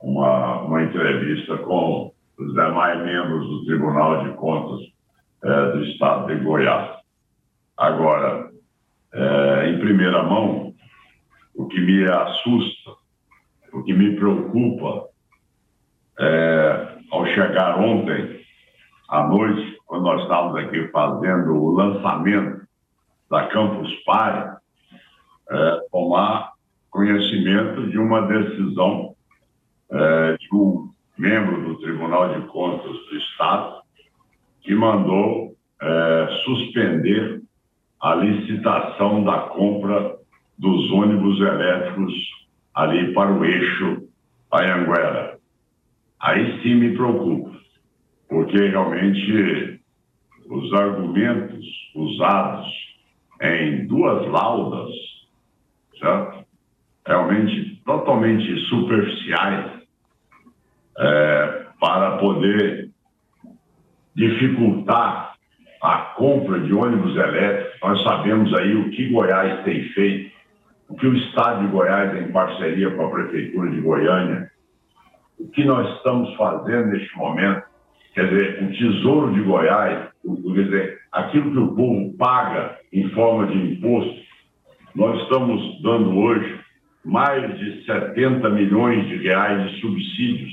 [0.00, 4.86] uma, uma entrevista com os demais membros do Tribunal de Contas
[5.42, 6.98] é, do Estado de Goiás.
[7.76, 8.50] Agora,
[9.12, 10.69] é, em primeira mão,
[11.60, 12.90] o que me assusta,
[13.72, 15.08] o que me preocupa,
[16.18, 18.40] é, ao chegar ontem
[19.08, 22.66] à noite, quando nós estávamos aqui fazendo o lançamento
[23.30, 24.56] da Campus Party,
[25.50, 26.52] é, tomar
[26.90, 29.14] conhecimento de uma decisão
[29.90, 33.82] é, de um membro do Tribunal de Contas do Estado
[34.62, 37.42] que mandou é, suspender
[38.00, 40.19] a licitação da compra
[40.60, 42.12] dos ônibus elétricos
[42.74, 44.06] ali para o eixo
[44.52, 45.38] Anhanguera.
[46.20, 47.50] Aí sim me preocupa,
[48.28, 49.80] porque realmente
[50.46, 52.66] os argumentos usados
[53.40, 54.90] em duas laudas
[55.98, 56.44] certo?
[57.06, 59.70] realmente totalmente superficiais
[60.98, 62.90] é, para poder
[64.14, 65.34] dificultar
[65.82, 67.80] a compra de ônibus elétricos.
[67.80, 70.29] Nós sabemos aí o que Goiás tem feito,
[70.90, 74.50] o que o Estado de Goiás, em parceria com a Prefeitura de Goiânia,
[75.38, 77.62] o que nós estamos fazendo neste momento.
[78.12, 83.46] Quer dizer, o Tesouro de Goiás, quer dizer, aquilo que o povo paga em forma
[83.46, 84.20] de imposto,
[84.96, 86.58] nós estamos dando hoje
[87.04, 90.52] mais de 70 milhões de reais de subsídios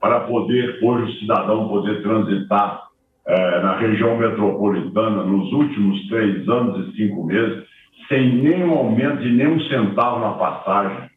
[0.00, 2.88] para poder, hoje, o cidadão poder transitar
[3.26, 7.63] é, na região metropolitana nos últimos três anos e cinco meses
[8.08, 11.10] sem nenhum aumento de nenhum centavo na passagem.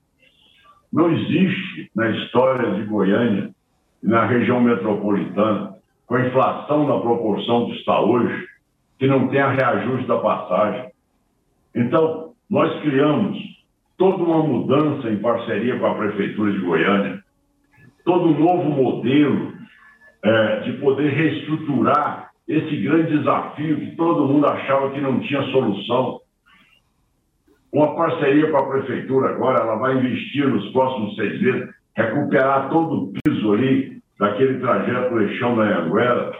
[0.91, 3.49] Não existe na história de Goiânia,
[4.01, 8.47] na região metropolitana, com a inflação na proporção que está hoje,
[8.97, 10.91] que não tenha reajuste da passagem.
[11.75, 13.37] Então, nós criamos
[13.97, 17.23] toda uma mudança em parceria com a Prefeitura de Goiânia,
[18.05, 19.53] todo um novo modelo
[20.23, 26.21] é, de poder reestruturar esse grande desafio que todo mundo achava que não tinha solução.
[27.71, 33.03] Uma parceria com a Prefeitura agora, ela vai investir nos próximos seis meses, recuperar todo
[33.03, 36.31] o piso ali daquele trajeto Leixão da Anguera.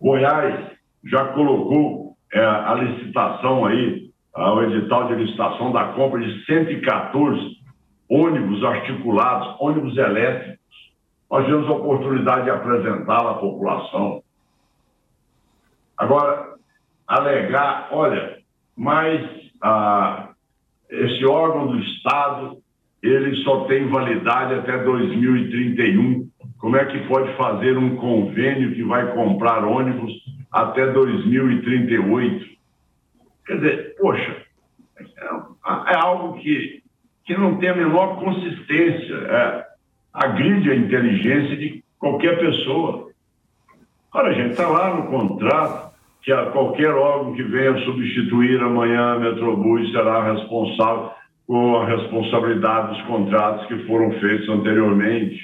[0.00, 0.70] Goiás
[1.04, 7.58] já colocou é, a licitação aí, o edital de licitação da compra de 114
[8.08, 10.60] ônibus articulados, ônibus elétricos.
[11.30, 14.22] Nós tivemos a oportunidade de apresentá-la à população.
[15.96, 16.54] Agora,
[17.06, 18.38] alegar, olha,
[18.76, 20.30] mas ah,
[20.88, 22.58] esse órgão do Estado,
[23.02, 26.28] ele só tem validade até 2031.
[26.58, 30.12] Como é que pode fazer um convênio que vai comprar ônibus
[30.50, 32.50] até 2038.
[33.46, 34.36] Quer dizer, poxa,
[34.98, 36.82] é, é algo que,
[37.24, 39.14] que não tem a menor consistência.
[39.14, 39.66] É,
[40.12, 43.10] agride a inteligência de qualquer pessoa.
[44.12, 45.89] Olha, gente, está lá no contrato
[46.22, 51.10] que a qualquer órgão que venha substituir amanhã a Metrobus será responsável
[51.46, 55.40] com a responsabilidade dos contratos que foram feitos anteriormente.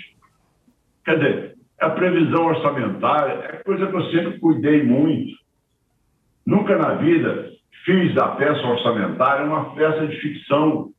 [1.04, 5.34] Quer dizer, a previsão orçamentária é coisa que eu sempre cuidei muito.
[6.46, 7.50] Nunca na vida
[7.84, 10.90] fiz da peça orçamentária uma peça de ficção.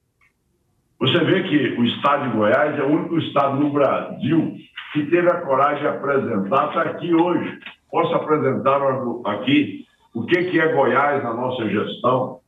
[1.00, 4.58] Você vê que o Estado de Goiás é o único Estado no Brasil
[4.94, 7.60] que teve a coragem de apresentar, está aqui hoje.
[7.90, 8.82] Posso apresentar
[9.26, 12.40] aqui o que, que é Goiás na nossa gestão.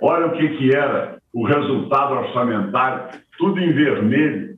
[0.00, 4.56] Olha o que, que era o resultado orçamentário, tudo em vermelho,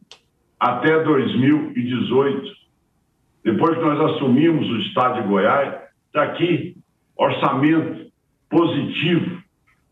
[0.58, 2.50] até 2018.
[3.44, 5.74] Depois que nós assumimos o Estado de Goiás,
[6.06, 6.76] está aqui
[7.16, 8.10] orçamento
[8.48, 9.42] positivo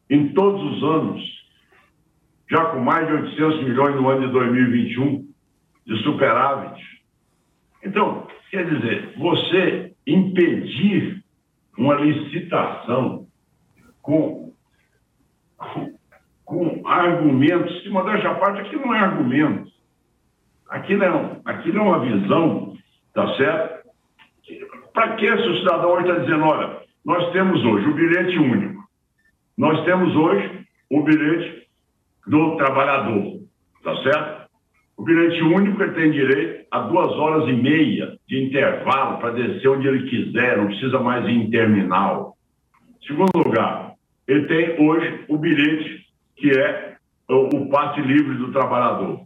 [0.09, 1.23] em todos os anos,
[2.49, 5.29] já com mais de 800 milhões no ano de 2021
[5.87, 6.81] de superávit.
[7.83, 11.23] Então, quer dizer, você impedir
[11.77, 13.27] uma licitação
[14.03, 14.53] com,
[16.45, 19.71] com, argumentos, que modéstia à parte, aquilo não é argumento.
[20.69, 22.77] Aquilo é, um, aquilo é uma visão,
[23.13, 23.81] tá certo?
[24.93, 28.85] Para que se o cidadão hoje está dizendo, olha, nós temos hoje o bilhete único,
[29.57, 31.69] nós temos hoje o bilhete
[32.27, 33.41] do trabalhador,
[33.83, 34.40] tá certo?
[35.01, 39.67] O bilhete único ele tem direito a duas horas e meia de intervalo para descer
[39.67, 42.37] onde ele quiser, não precisa mais ir em terminal.
[43.07, 43.95] Segundo lugar,
[44.29, 46.05] ele tem hoje o bilhete
[46.37, 46.97] que é
[47.31, 49.21] o passe livre do trabalhador.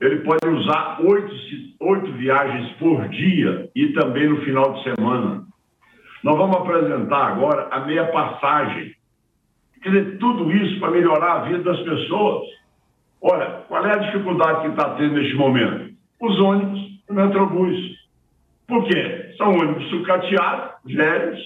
[0.00, 1.34] Ele pode usar oito,
[1.80, 5.44] oito viagens por dia e também no final de semana.
[6.22, 8.94] Nós vamos apresentar agora a meia passagem.
[9.82, 12.63] Quer dizer, tudo isso para melhorar a vida das pessoas.
[13.26, 15.94] Olha, qual é a dificuldade que está tendo neste momento?
[16.20, 17.74] Os ônibus do Metrobus.
[18.68, 19.32] Por quê?
[19.38, 21.40] São ônibus sucateados, velhos,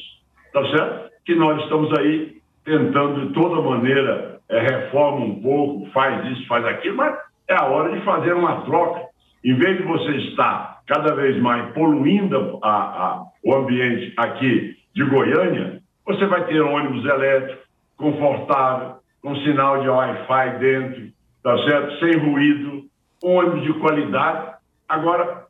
[0.53, 1.13] tá certo?
[1.25, 6.65] Que nós estamos aí tentando de toda maneira, é, reforma um pouco, faz isso, faz
[6.65, 7.17] aquilo, mas
[7.47, 9.07] é a hora de fazer uma troca.
[9.45, 15.05] Em vez de você estar cada vez mais poluindo a, a, o ambiente aqui de
[15.05, 17.63] Goiânia, você vai ter ônibus elétrico,
[17.97, 21.99] confortável, com sinal de Wi-Fi dentro, tá certo?
[22.01, 22.85] Sem ruído,
[23.23, 24.57] ônibus de qualidade.
[24.89, 25.47] Agora,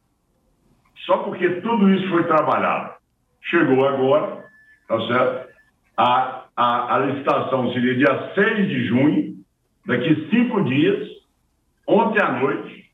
[1.07, 2.95] só porque tudo isso foi trabalhado,
[3.43, 4.45] chegou agora,
[4.86, 5.49] tá certo?
[5.97, 9.34] A, a, a licitação seria dia 6 de junho,
[9.86, 11.09] daqui cinco dias.
[11.86, 12.91] Ontem à noite,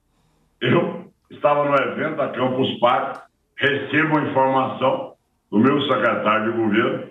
[0.60, 3.20] eu estava no evento da Campus Party,
[3.58, 5.14] recebo a informação
[5.50, 7.10] do meu secretário de governo.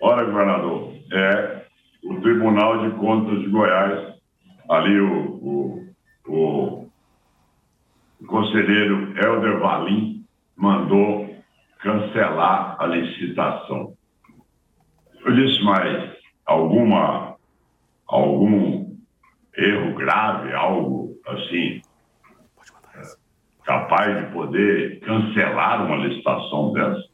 [0.00, 1.62] Olha, governador, é
[2.04, 4.14] o Tribunal de Contas de Goiás,
[4.68, 5.94] ali o, o,
[6.26, 6.90] o,
[8.20, 10.24] o conselheiro Helder Valim
[10.56, 11.28] mandou
[11.80, 13.94] cancelar a licitação.
[15.24, 17.36] Eu disse, mas alguma,
[18.06, 18.96] algum
[19.56, 21.80] erro grave, algo assim,
[23.64, 27.08] capaz de poder cancelar uma licitação dessa?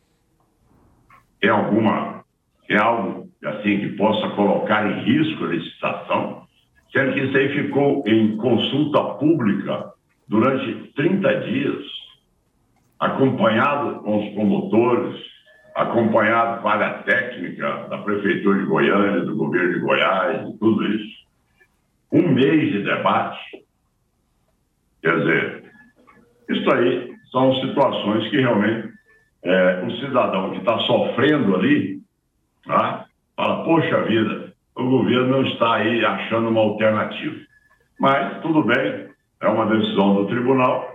[1.42, 2.24] É alguma,
[2.68, 6.43] é algo assim que possa colocar em risco a licitação?
[6.94, 9.92] Sendo que isso aí ficou em consulta pública
[10.28, 11.84] durante 30 dias,
[13.00, 15.20] acompanhado com os promotores,
[15.74, 20.86] acompanhado com a área técnica da Prefeitura de Goiânia, do governo de Goiás, e tudo
[20.86, 21.24] isso.
[22.12, 23.64] Um mês de debate.
[25.02, 25.64] Quer dizer,
[26.48, 28.88] isso aí são situações que realmente
[29.42, 32.00] é, o cidadão que está sofrendo ali,
[32.64, 33.06] tá?
[33.36, 34.43] fala, poxa vida,
[34.76, 37.36] o governo não está aí achando uma alternativa.
[37.98, 39.08] Mas tudo bem,
[39.40, 40.88] é uma decisão do tribunal,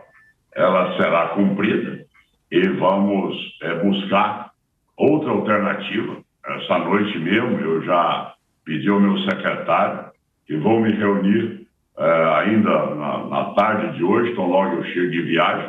[0.53, 2.05] ela será cumprida
[2.51, 4.51] e vamos é, buscar
[4.97, 6.17] outra alternativa.
[6.45, 8.33] Essa noite mesmo eu já
[8.65, 10.09] pedi ao meu secretário
[10.45, 11.67] que vou me reunir
[11.99, 15.67] eh, ainda na, na, tarde de hoje, então logo eu chego de viagem,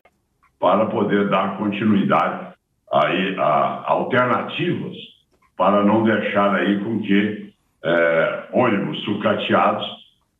[0.58, 2.54] para poder dar continuidade
[2.92, 4.96] aí a, alternativas
[5.56, 7.49] para não deixar aí com que
[7.84, 9.86] eh, ônibus sucateados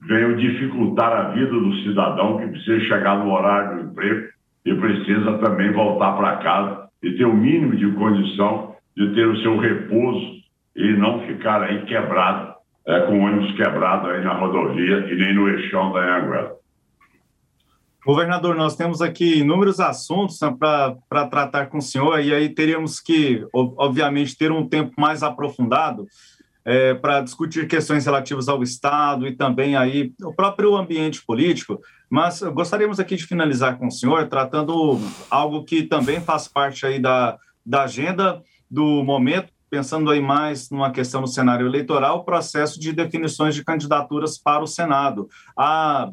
[0.03, 4.29] venham dificultar a vida do cidadão que precisa chegar no horário do emprego
[4.65, 9.41] e precisa também voltar para casa e ter o mínimo de condição de ter o
[9.43, 10.41] seu repouso
[10.77, 12.55] e não ficar aí quebrado,
[12.87, 16.61] é, com ônibus quebrado aí na rodovia e nem no eixão da Anguera.
[18.05, 22.99] Governador, nós temos aqui inúmeros assuntos né, para tratar com o senhor, e aí teríamos
[22.99, 26.07] que, obviamente, ter um tempo mais aprofundado.
[26.65, 32.43] É, para discutir questões relativas ao Estado e também aí o próprio ambiente político, mas
[32.43, 35.01] gostaríamos aqui de finalizar com o senhor tratando
[35.31, 40.91] algo que também faz parte aí da, da agenda do momento, pensando aí mais numa
[40.91, 45.29] questão no cenário eleitoral, o processo de definições de candidaturas para o Senado.
[45.57, 46.11] Há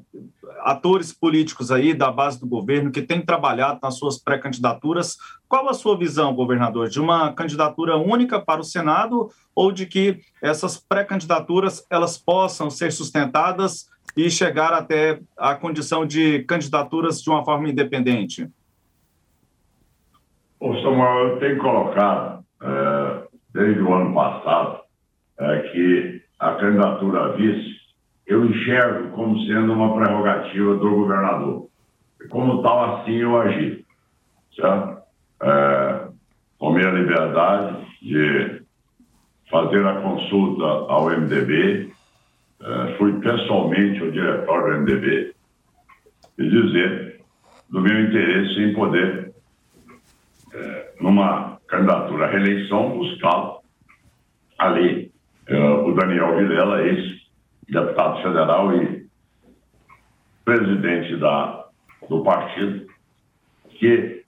[0.60, 5.18] atores políticos aí da base do governo que têm trabalhado nas suas pré-candidaturas.
[5.50, 10.20] Qual a sua visão, governador, de uma candidatura única para o Senado ou de que
[10.42, 17.44] essas pré-candidaturas elas possam ser sustentadas e chegar até a condição de candidaturas de uma
[17.44, 18.48] forma independente?
[20.60, 24.80] Ô, Samuel, eu tenho colocado é desde o ano passado,
[25.40, 27.78] é que a candidatura a vice
[28.28, 31.68] eu enxergo como sendo uma prerrogativa do governador.
[32.30, 33.86] Como tal, assim eu agi.
[34.54, 34.98] Certo?
[35.42, 36.08] É,
[36.60, 38.62] tomei a liberdade de
[39.50, 41.90] fazer a consulta ao MDB,
[42.60, 45.34] é, fui pessoalmente ao diretório do MDB
[46.38, 47.22] e dizer
[47.70, 49.34] do meu interesse em poder,
[50.54, 53.62] é, numa candidatura à reeleição, buscá-lo
[54.58, 55.12] ali.
[55.50, 59.08] Uh, o Daniel Vilela, ex-deputado federal e
[60.44, 61.66] presidente da,
[62.10, 62.86] do partido,
[63.70, 64.24] que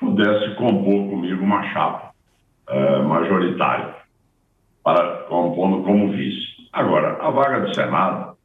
[0.00, 2.10] pudesse compor comigo uma chapa
[2.70, 3.96] uh, majoritária,
[4.82, 6.68] para compondo como vice.
[6.72, 8.36] Agora, a vaga do Senado,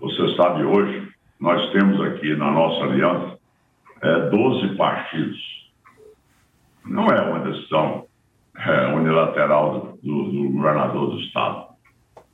[0.00, 1.08] você sabe hoje,
[1.40, 3.38] nós temos aqui na nossa aliança
[4.02, 5.63] é, 12 partidos
[6.86, 8.04] não é uma decisão
[8.56, 11.66] é, unilateral do, do, governador do Estado.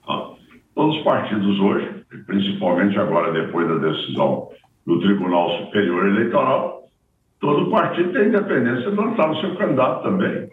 [0.07, 0.31] Tá?
[0.75, 4.49] Todos os partidos hoje, principalmente agora depois da decisão
[4.87, 6.85] do Tribunal Superior Eleitoral,
[7.41, 10.49] todo partido tem independência de lançar o seu candidato também.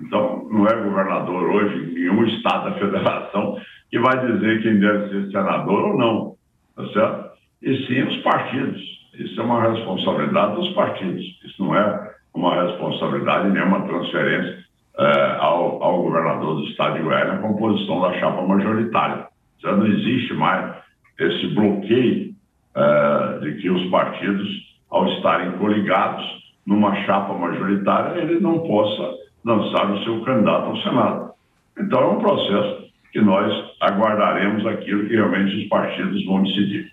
[0.00, 3.58] Então, não é governador hoje em nenhum estado da federação
[3.90, 6.36] que vai dizer quem deve ser senador ou não,
[6.74, 7.34] tá certo?
[7.62, 8.82] E sim os partidos.
[9.14, 11.22] Isso é uma responsabilidade dos partidos.
[11.44, 14.64] Isso não é uma responsabilidade nem uma transferência
[14.98, 19.26] é, ao, ao, governador do estado de Goiás na composição da chapa majoritária.
[19.62, 20.74] Já não existe mais
[21.18, 22.34] esse bloqueio
[22.76, 24.48] é, de que os partidos,
[24.90, 26.24] ao estarem coligados
[26.66, 29.14] numa chapa majoritária, ele não possa
[29.44, 31.30] lançar o seu candidato ao Senado.
[31.78, 36.90] Então é um processo que nós aguardaremos aquilo que realmente os partidos vão decidir.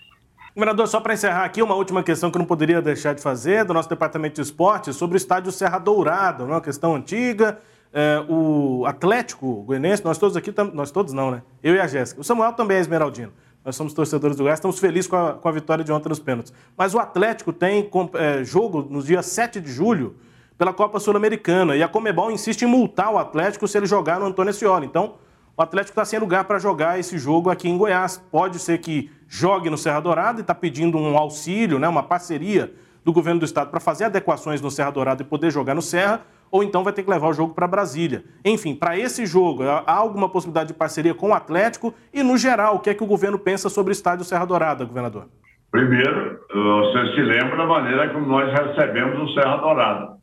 [0.54, 3.64] Governador, só para encerrar aqui, uma última questão que eu não poderia deixar de fazer
[3.64, 7.60] do nosso Departamento de Esportes sobre o estádio Serra Dourada, uma questão antiga.
[7.93, 11.41] É, o Atlético Goianense, nós todos aqui, nós todos não, né?
[11.64, 12.20] Eu e a Jéssica.
[12.20, 13.32] O Samuel também é esmeraldino.
[13.64, 16.20] Nós somos torcedores do Goiás, estamos felizes com a, com a vitória de ontem nos
[16.20, 16.52] pênaltis.
[16.76, 20.18] Mas o Atlético tem é, jogo no dia 7 de julho
[20.58, 24.26] pela Copa Sul-Americana e a Comebol insiste em multar o Atlético se ele jogar no
[24.26, 24.86] Antônio Ascioli.
[24.86, 25.16] Então,
[25.56, 28.22] o Atlético está sem lugar para jogar esse jogo aqui em Goiás.
[28.32, 32.70] Pode ser que jogue no Serra Dourada e está pedindo um auxílio, né, uma parceria
[33.04, 36.20] do governo do estado para fazer adequações no Serra Dourada e poder jogar no Serra,
[36.52, 38.26] ou então vai ter que levar o jogo para Brasília.
[38.44, 41.94] Enfim, para esse jogo, há alguma possibilidade de parceria com o Atlético?
[42.14, 44.84] E, no geral, o que é que o governo pensa sobre o estádio Serra Dourada,
[44.84, 45.28] governador?
[45.72, 50.18] Primeiro, você se lembra da maneira como nós recebemos o Serra Dourada.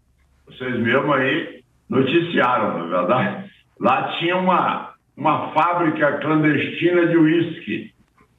[0.47, 3.51] Vocês mesmo aí noticiaram, na é verdade?
[3.81, 7.98] Lá tinha uma, uma fábrica clandestina de uísque.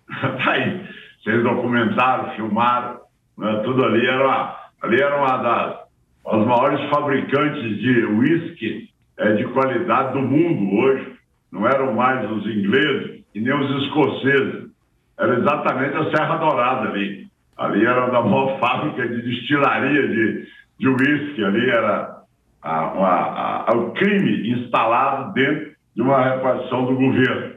[0.44, 0.86] tá aí.
[1.24, 3.00] Vocês documentaram, filmaram,
[3.38, 3.62] né?
[3.64, 5.90] tudo ali era ali era uma das
[6.28, 11.14] as maiores fabricantes de uísque é, de qualidade do mundo hoje.
[11.52, 14.70] Não eram mais os ingleses e nem os escoceses.
[15.18, 17.28] Era exatamente a Serra Dourada ali.
[17.58, 20.48] Ali era da maior fábrica de destilaria de,
[20.80, 21.44] de uísque.
[21.44, 22.20] Ali era
[22.62, 27.54] a, a, a, o crime instalado dentro de uma repartição do governo.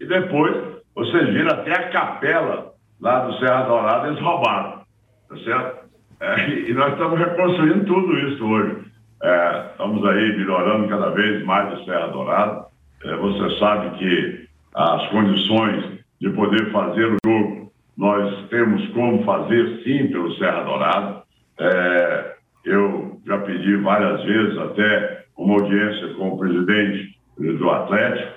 [0.00, 0.63] E depois,
[0.94, 4.82] vocês viram até a capela lá do Serra Dourada, eles roubaram,
[5.28, 5.84] tá certo?
[6.20, 8.84] É, e nós estamos reconstruindo tudo isso hoje.
[9.22, 12.66] É, estamos aí melhorando cada vez mais o Serra Dourada.
[13.04, 15.84] É, você sabe que as condições
[16.20, 21.22] de poder fazer o jogo, nós temos como fazer sim pelo Serra Dourada.
[21.58, 22.34] É,
[22.64, 28.32] eu já pedi várias vezes até uma audiência com o presidente do Atlético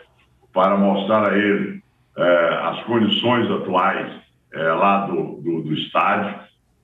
[0.53, 1.76] para mostrar a ele
[2.18, 4.11] as condições atuais
[4.53, 6.36] é, lá do, do, do, estádio.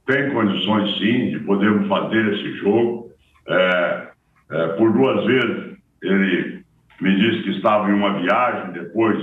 [0.06, 3.10] Tem condições, sim, de podermos fazer esse jogo.
[3.48, 4.08] É,
[4.78, 6.64] por duas vezes ele
[7.02, 9.18] me disse que estava em uma viagem, depois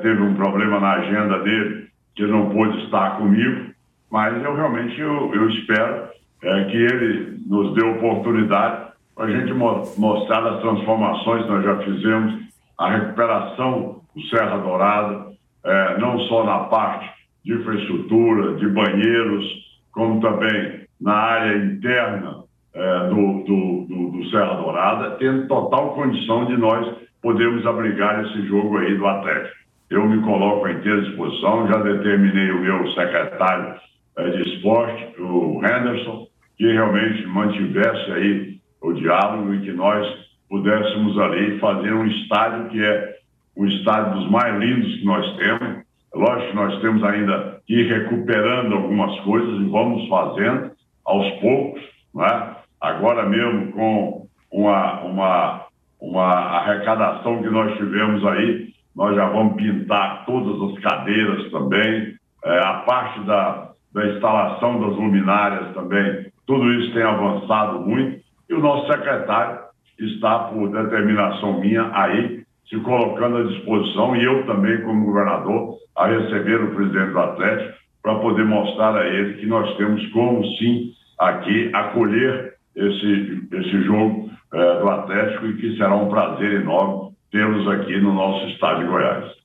[0.00, 3.72] teve um problema na agenda dele que não pôde estar comigo,
[4.10, 6.08] mas eu realmente eu, eu espero
[6.40, 12.34] que ele nos dê oportunidade para a gente mostrar as transformações que nós já fizemos
[12.78, 15.26] a recuperação do Serra Dourada,
[15.62, 17.08] é, não só na parte
[17.44, 19.44] de infraestrutura, de banheiros,
[19.92, 22.44] como também na área interna
[22.74, 28.46] é, do, do, do, do, Serra Dourada, tendo total condição de nós podermos abrigar esse
[28.46, 29.56] jogo aí do Atlético.
[29.90, 33.74] Eu me coloco à inteira disposição, já determinei o meu secretário
[34.16, 40.06] é, de esporte, o Henderson, que realmente mantivesse aí o diálogo e que nós
[40.48, 43.16] pudéssemos ali fazer um estádio que é
[43.56, 45.86] o estádio dos mais lindos que nós temos.
[46.14, 50.70] Lógico que nós temos ainda que ir recuperando algumas coisas e vamos fazendo
[51.04, 51.82] aos poucos,
[52.14, 52.56] né?
[52.80, 55.66] agora mesmo com uma, uma,
[56.00, 62.58] uma arrecadação que nós tivemos aí, nós já vamos pintar todas as cadeiras também, é,
[62.58, 68.60] a parte da, da instalação das luminárias também, tudo isso tem avançado muito e o
[68.60, 69.58] nosso secretário
[69.98, 76.06] está, por determinação minha, aí se colocando à disposição e eu também, como governador, a
[76.06, 80.92] receber o presidente do Atlético para poder mostrar a ele que nós temos como sim
[81.18, 87.68] aqui acolher esse, esse jogo é, do Atlético e que será um prazer enorme tê-los
[87.68, 89.36] aqui no nosso estado de Goiás.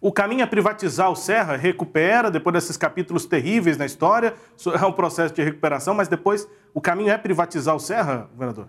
[0.00, 4.34] O caminho é privatizar o Serra, recupera, depois desses capítulos terríveis na história,
[4.80, 8.66] é um processo de recuperação, mas depois o caminho é privatizar o Serra, governador?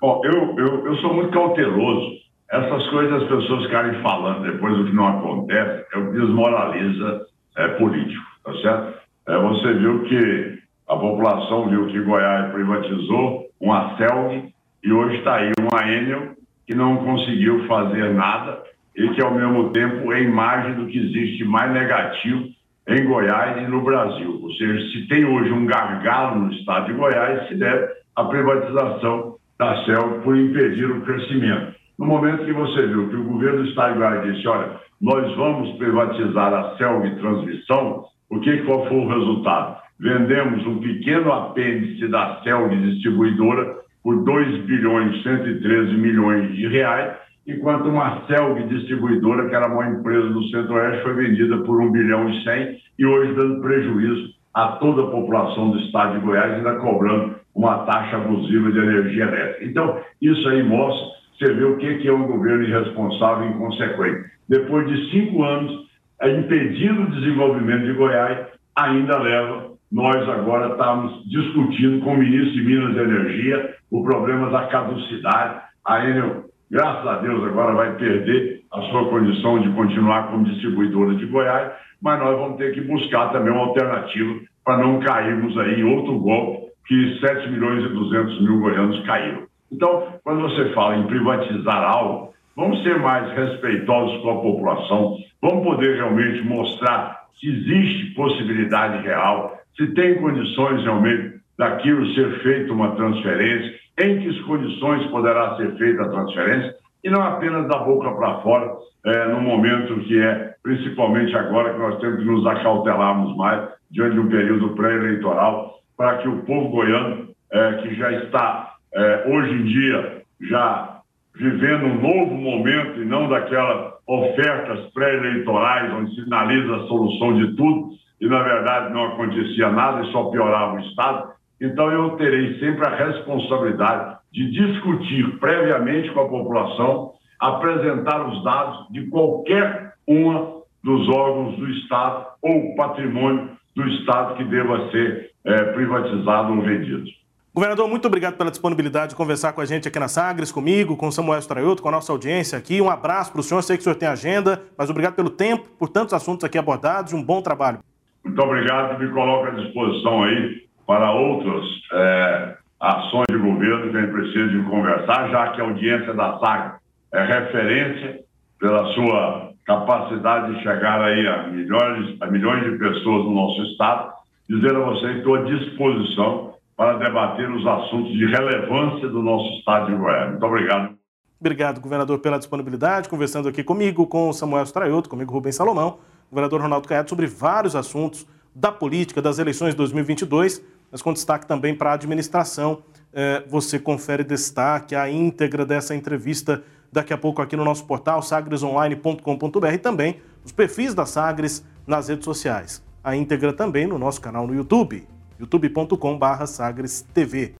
[0.00, 2.27] Bom, eu, eu, eu sou muito cauteloso.
[2.50, 7.26] Essas coisas as pessoas ficarem falando depois do que não acontece, é o que desmoraliza
[7.56, 8.98] é, político, tá certo?
[9.26, 15.34] É, você viu que a população viu que Goiás privatizou uma CELG e hoje está
[15.36, 16.36] aí uma Enel
[16.66, 18.62] que não conseguiu fazer nada
[18.96, 22.48] e que, ao mesmo tempo, é imagem do que existe mais negativo
[22.86, 24.40] em Goiás e no Brasil.
[24.42, 29.36] Ou seja, se tem hoje um gargalo no estado de Goiás, se deve à privatização
[29.58, 31.77] da CELG por impedir o crescimento.
[31.98, 35.36] No momento que você viu que o governo do estado de Goiás disse, olha, nós
[35.36, 39.78] vamos privatizar a CELG Transmissão, o que qual foi o resultado?
[39.98, 47.88] vendemos um pequeno apêndice da CELG distribuidora por 2 bilhões 113 milhões de reais, enquanto
[47.88, 52.30] uma CELG distribuidora, que era a maior empresa do Centro-Oeste, foi vendida por 1 bilhão
[52.30, 56.76] e 100 e hoje dando prejuízo a toda a população do estado de Goiás, ainda
[56.76, 59.64] cobrando uma taxa abusiva de energia elétrica.
[59.64, 64.30] Então, isso aí mostra, você vê o que é um governo irresponsável e inconsequente.
[64.48, 65.88] Depois de cinco anos,
[66.20, 72.52] é impedindo o desenvolvimento de Goiás, ainda leva nós agora estamos discutindo com o ministro
[72.52, 75.62] de Minas e Energia o problema da caducidade.
[75.86, 81.14] A Enel, graças a Deus, agora vai perder a sua condição de continuar como distribuidora
[81.14, 81.72] de Goiás,
[82.02, 86.18] mas nós vamos ter que buscar também uma alternativa para não cairmos aí em outro
[86.18, 89.47] golpe que 7 milhões e 200 mil goianos caíram.
[89.70, 95.64] Então, quando você fala em privatizar algo, vamos ser mais respeitosos com a população, vamos
[95.64, 102.96] poder realmente mostrar se existe possibilidade real, se tem condições realmente daquilo ser feito uma
[102.96, 108.40] transferência, em que condições poderá ser feita a transferência, e não apenas da boca para
[108.40, 108.72] fora,
[109.06, 114.14] é, no momento que é, principalmente agora que nós temos que nos acautelarmos mais diante
[114.14, 119.52] de um período pré-eleitoral, para que o povo goiano, é, que já está é, hoje
[119.52, 121.00] em dia já
[121.34, 127.90] vivendo um novo momento e não daquelas ofertas pré-eleitorais onde sinaliza a solução de tudo,
[128.20, 131.30] e na verdade não acontecia nada e só piorava o Estado.
[131.60, 138.88] Então eu terei sempre a responsabilidade de discutir previamente com a população, apresentar os dados
[138.90, 145.64] de qualquer uma dos órgãos do Estado ou patrimônio do Estado que deva ser é,
[145.72, 147.17] privatizado ou vendido.
[147.58, 151.08] Governador, muito obrigado pela disponibilidade de conversar com a gente aqui na Sagres, comigo, com
[151.08, 152.80] o Samuel Straioto, com a nossa audiência aqui.
[152.80, 155.68] Um abraço para o senhor, sei que o senhor tem agenda, mas obrigado pelo tempo,
[155.76, 157.80] por tantos assuntos aqui abordados um bom trabalho.
[158.24, 164.00] Muito obrigado, me coloco à disposição aí para outras é, ações de governo que a
[164.02, 166.74] gente precisa de conversar, já que a audiência da SAG
[167.12, 168.20] é referência
[168.60, 174.12] pela sua capacidade de chegar aí a milhões, a milhões de pessoas no nosso estado,
[174.48, 176.47] dizer a vocês que estou à disposição
[176.78, 180.30] para debater os assuntos de relevância do nosso estado de Goiás.
[180.30, 180.96] Muito obrigado.
[181.38, 185.98] Obrigado, governador, pela disponibilidade, conversando aqui comigo, com o Samuel Straioto, comigo Rubens Salomão
[186.30, 191.46] governador Ronaldo Caiado sobre vários assuntos da política das eleições de 2022, mas com destaque
[191.46, 192.82] também para a administração.
[193.12, 196.62] É, você confere destaque, a íntegra dessa entrevista
[196.92, 202.08] daqui a pouco aqui no nosso portal sagresonline.com.br e também os perfis da Sagres nas
[202.08, 202.84] redes sociais.
[203.02, 205.06] A íntegra também no nosso canal no YouTube,
[205.40, 207.54] youtube.com.br sagrestv.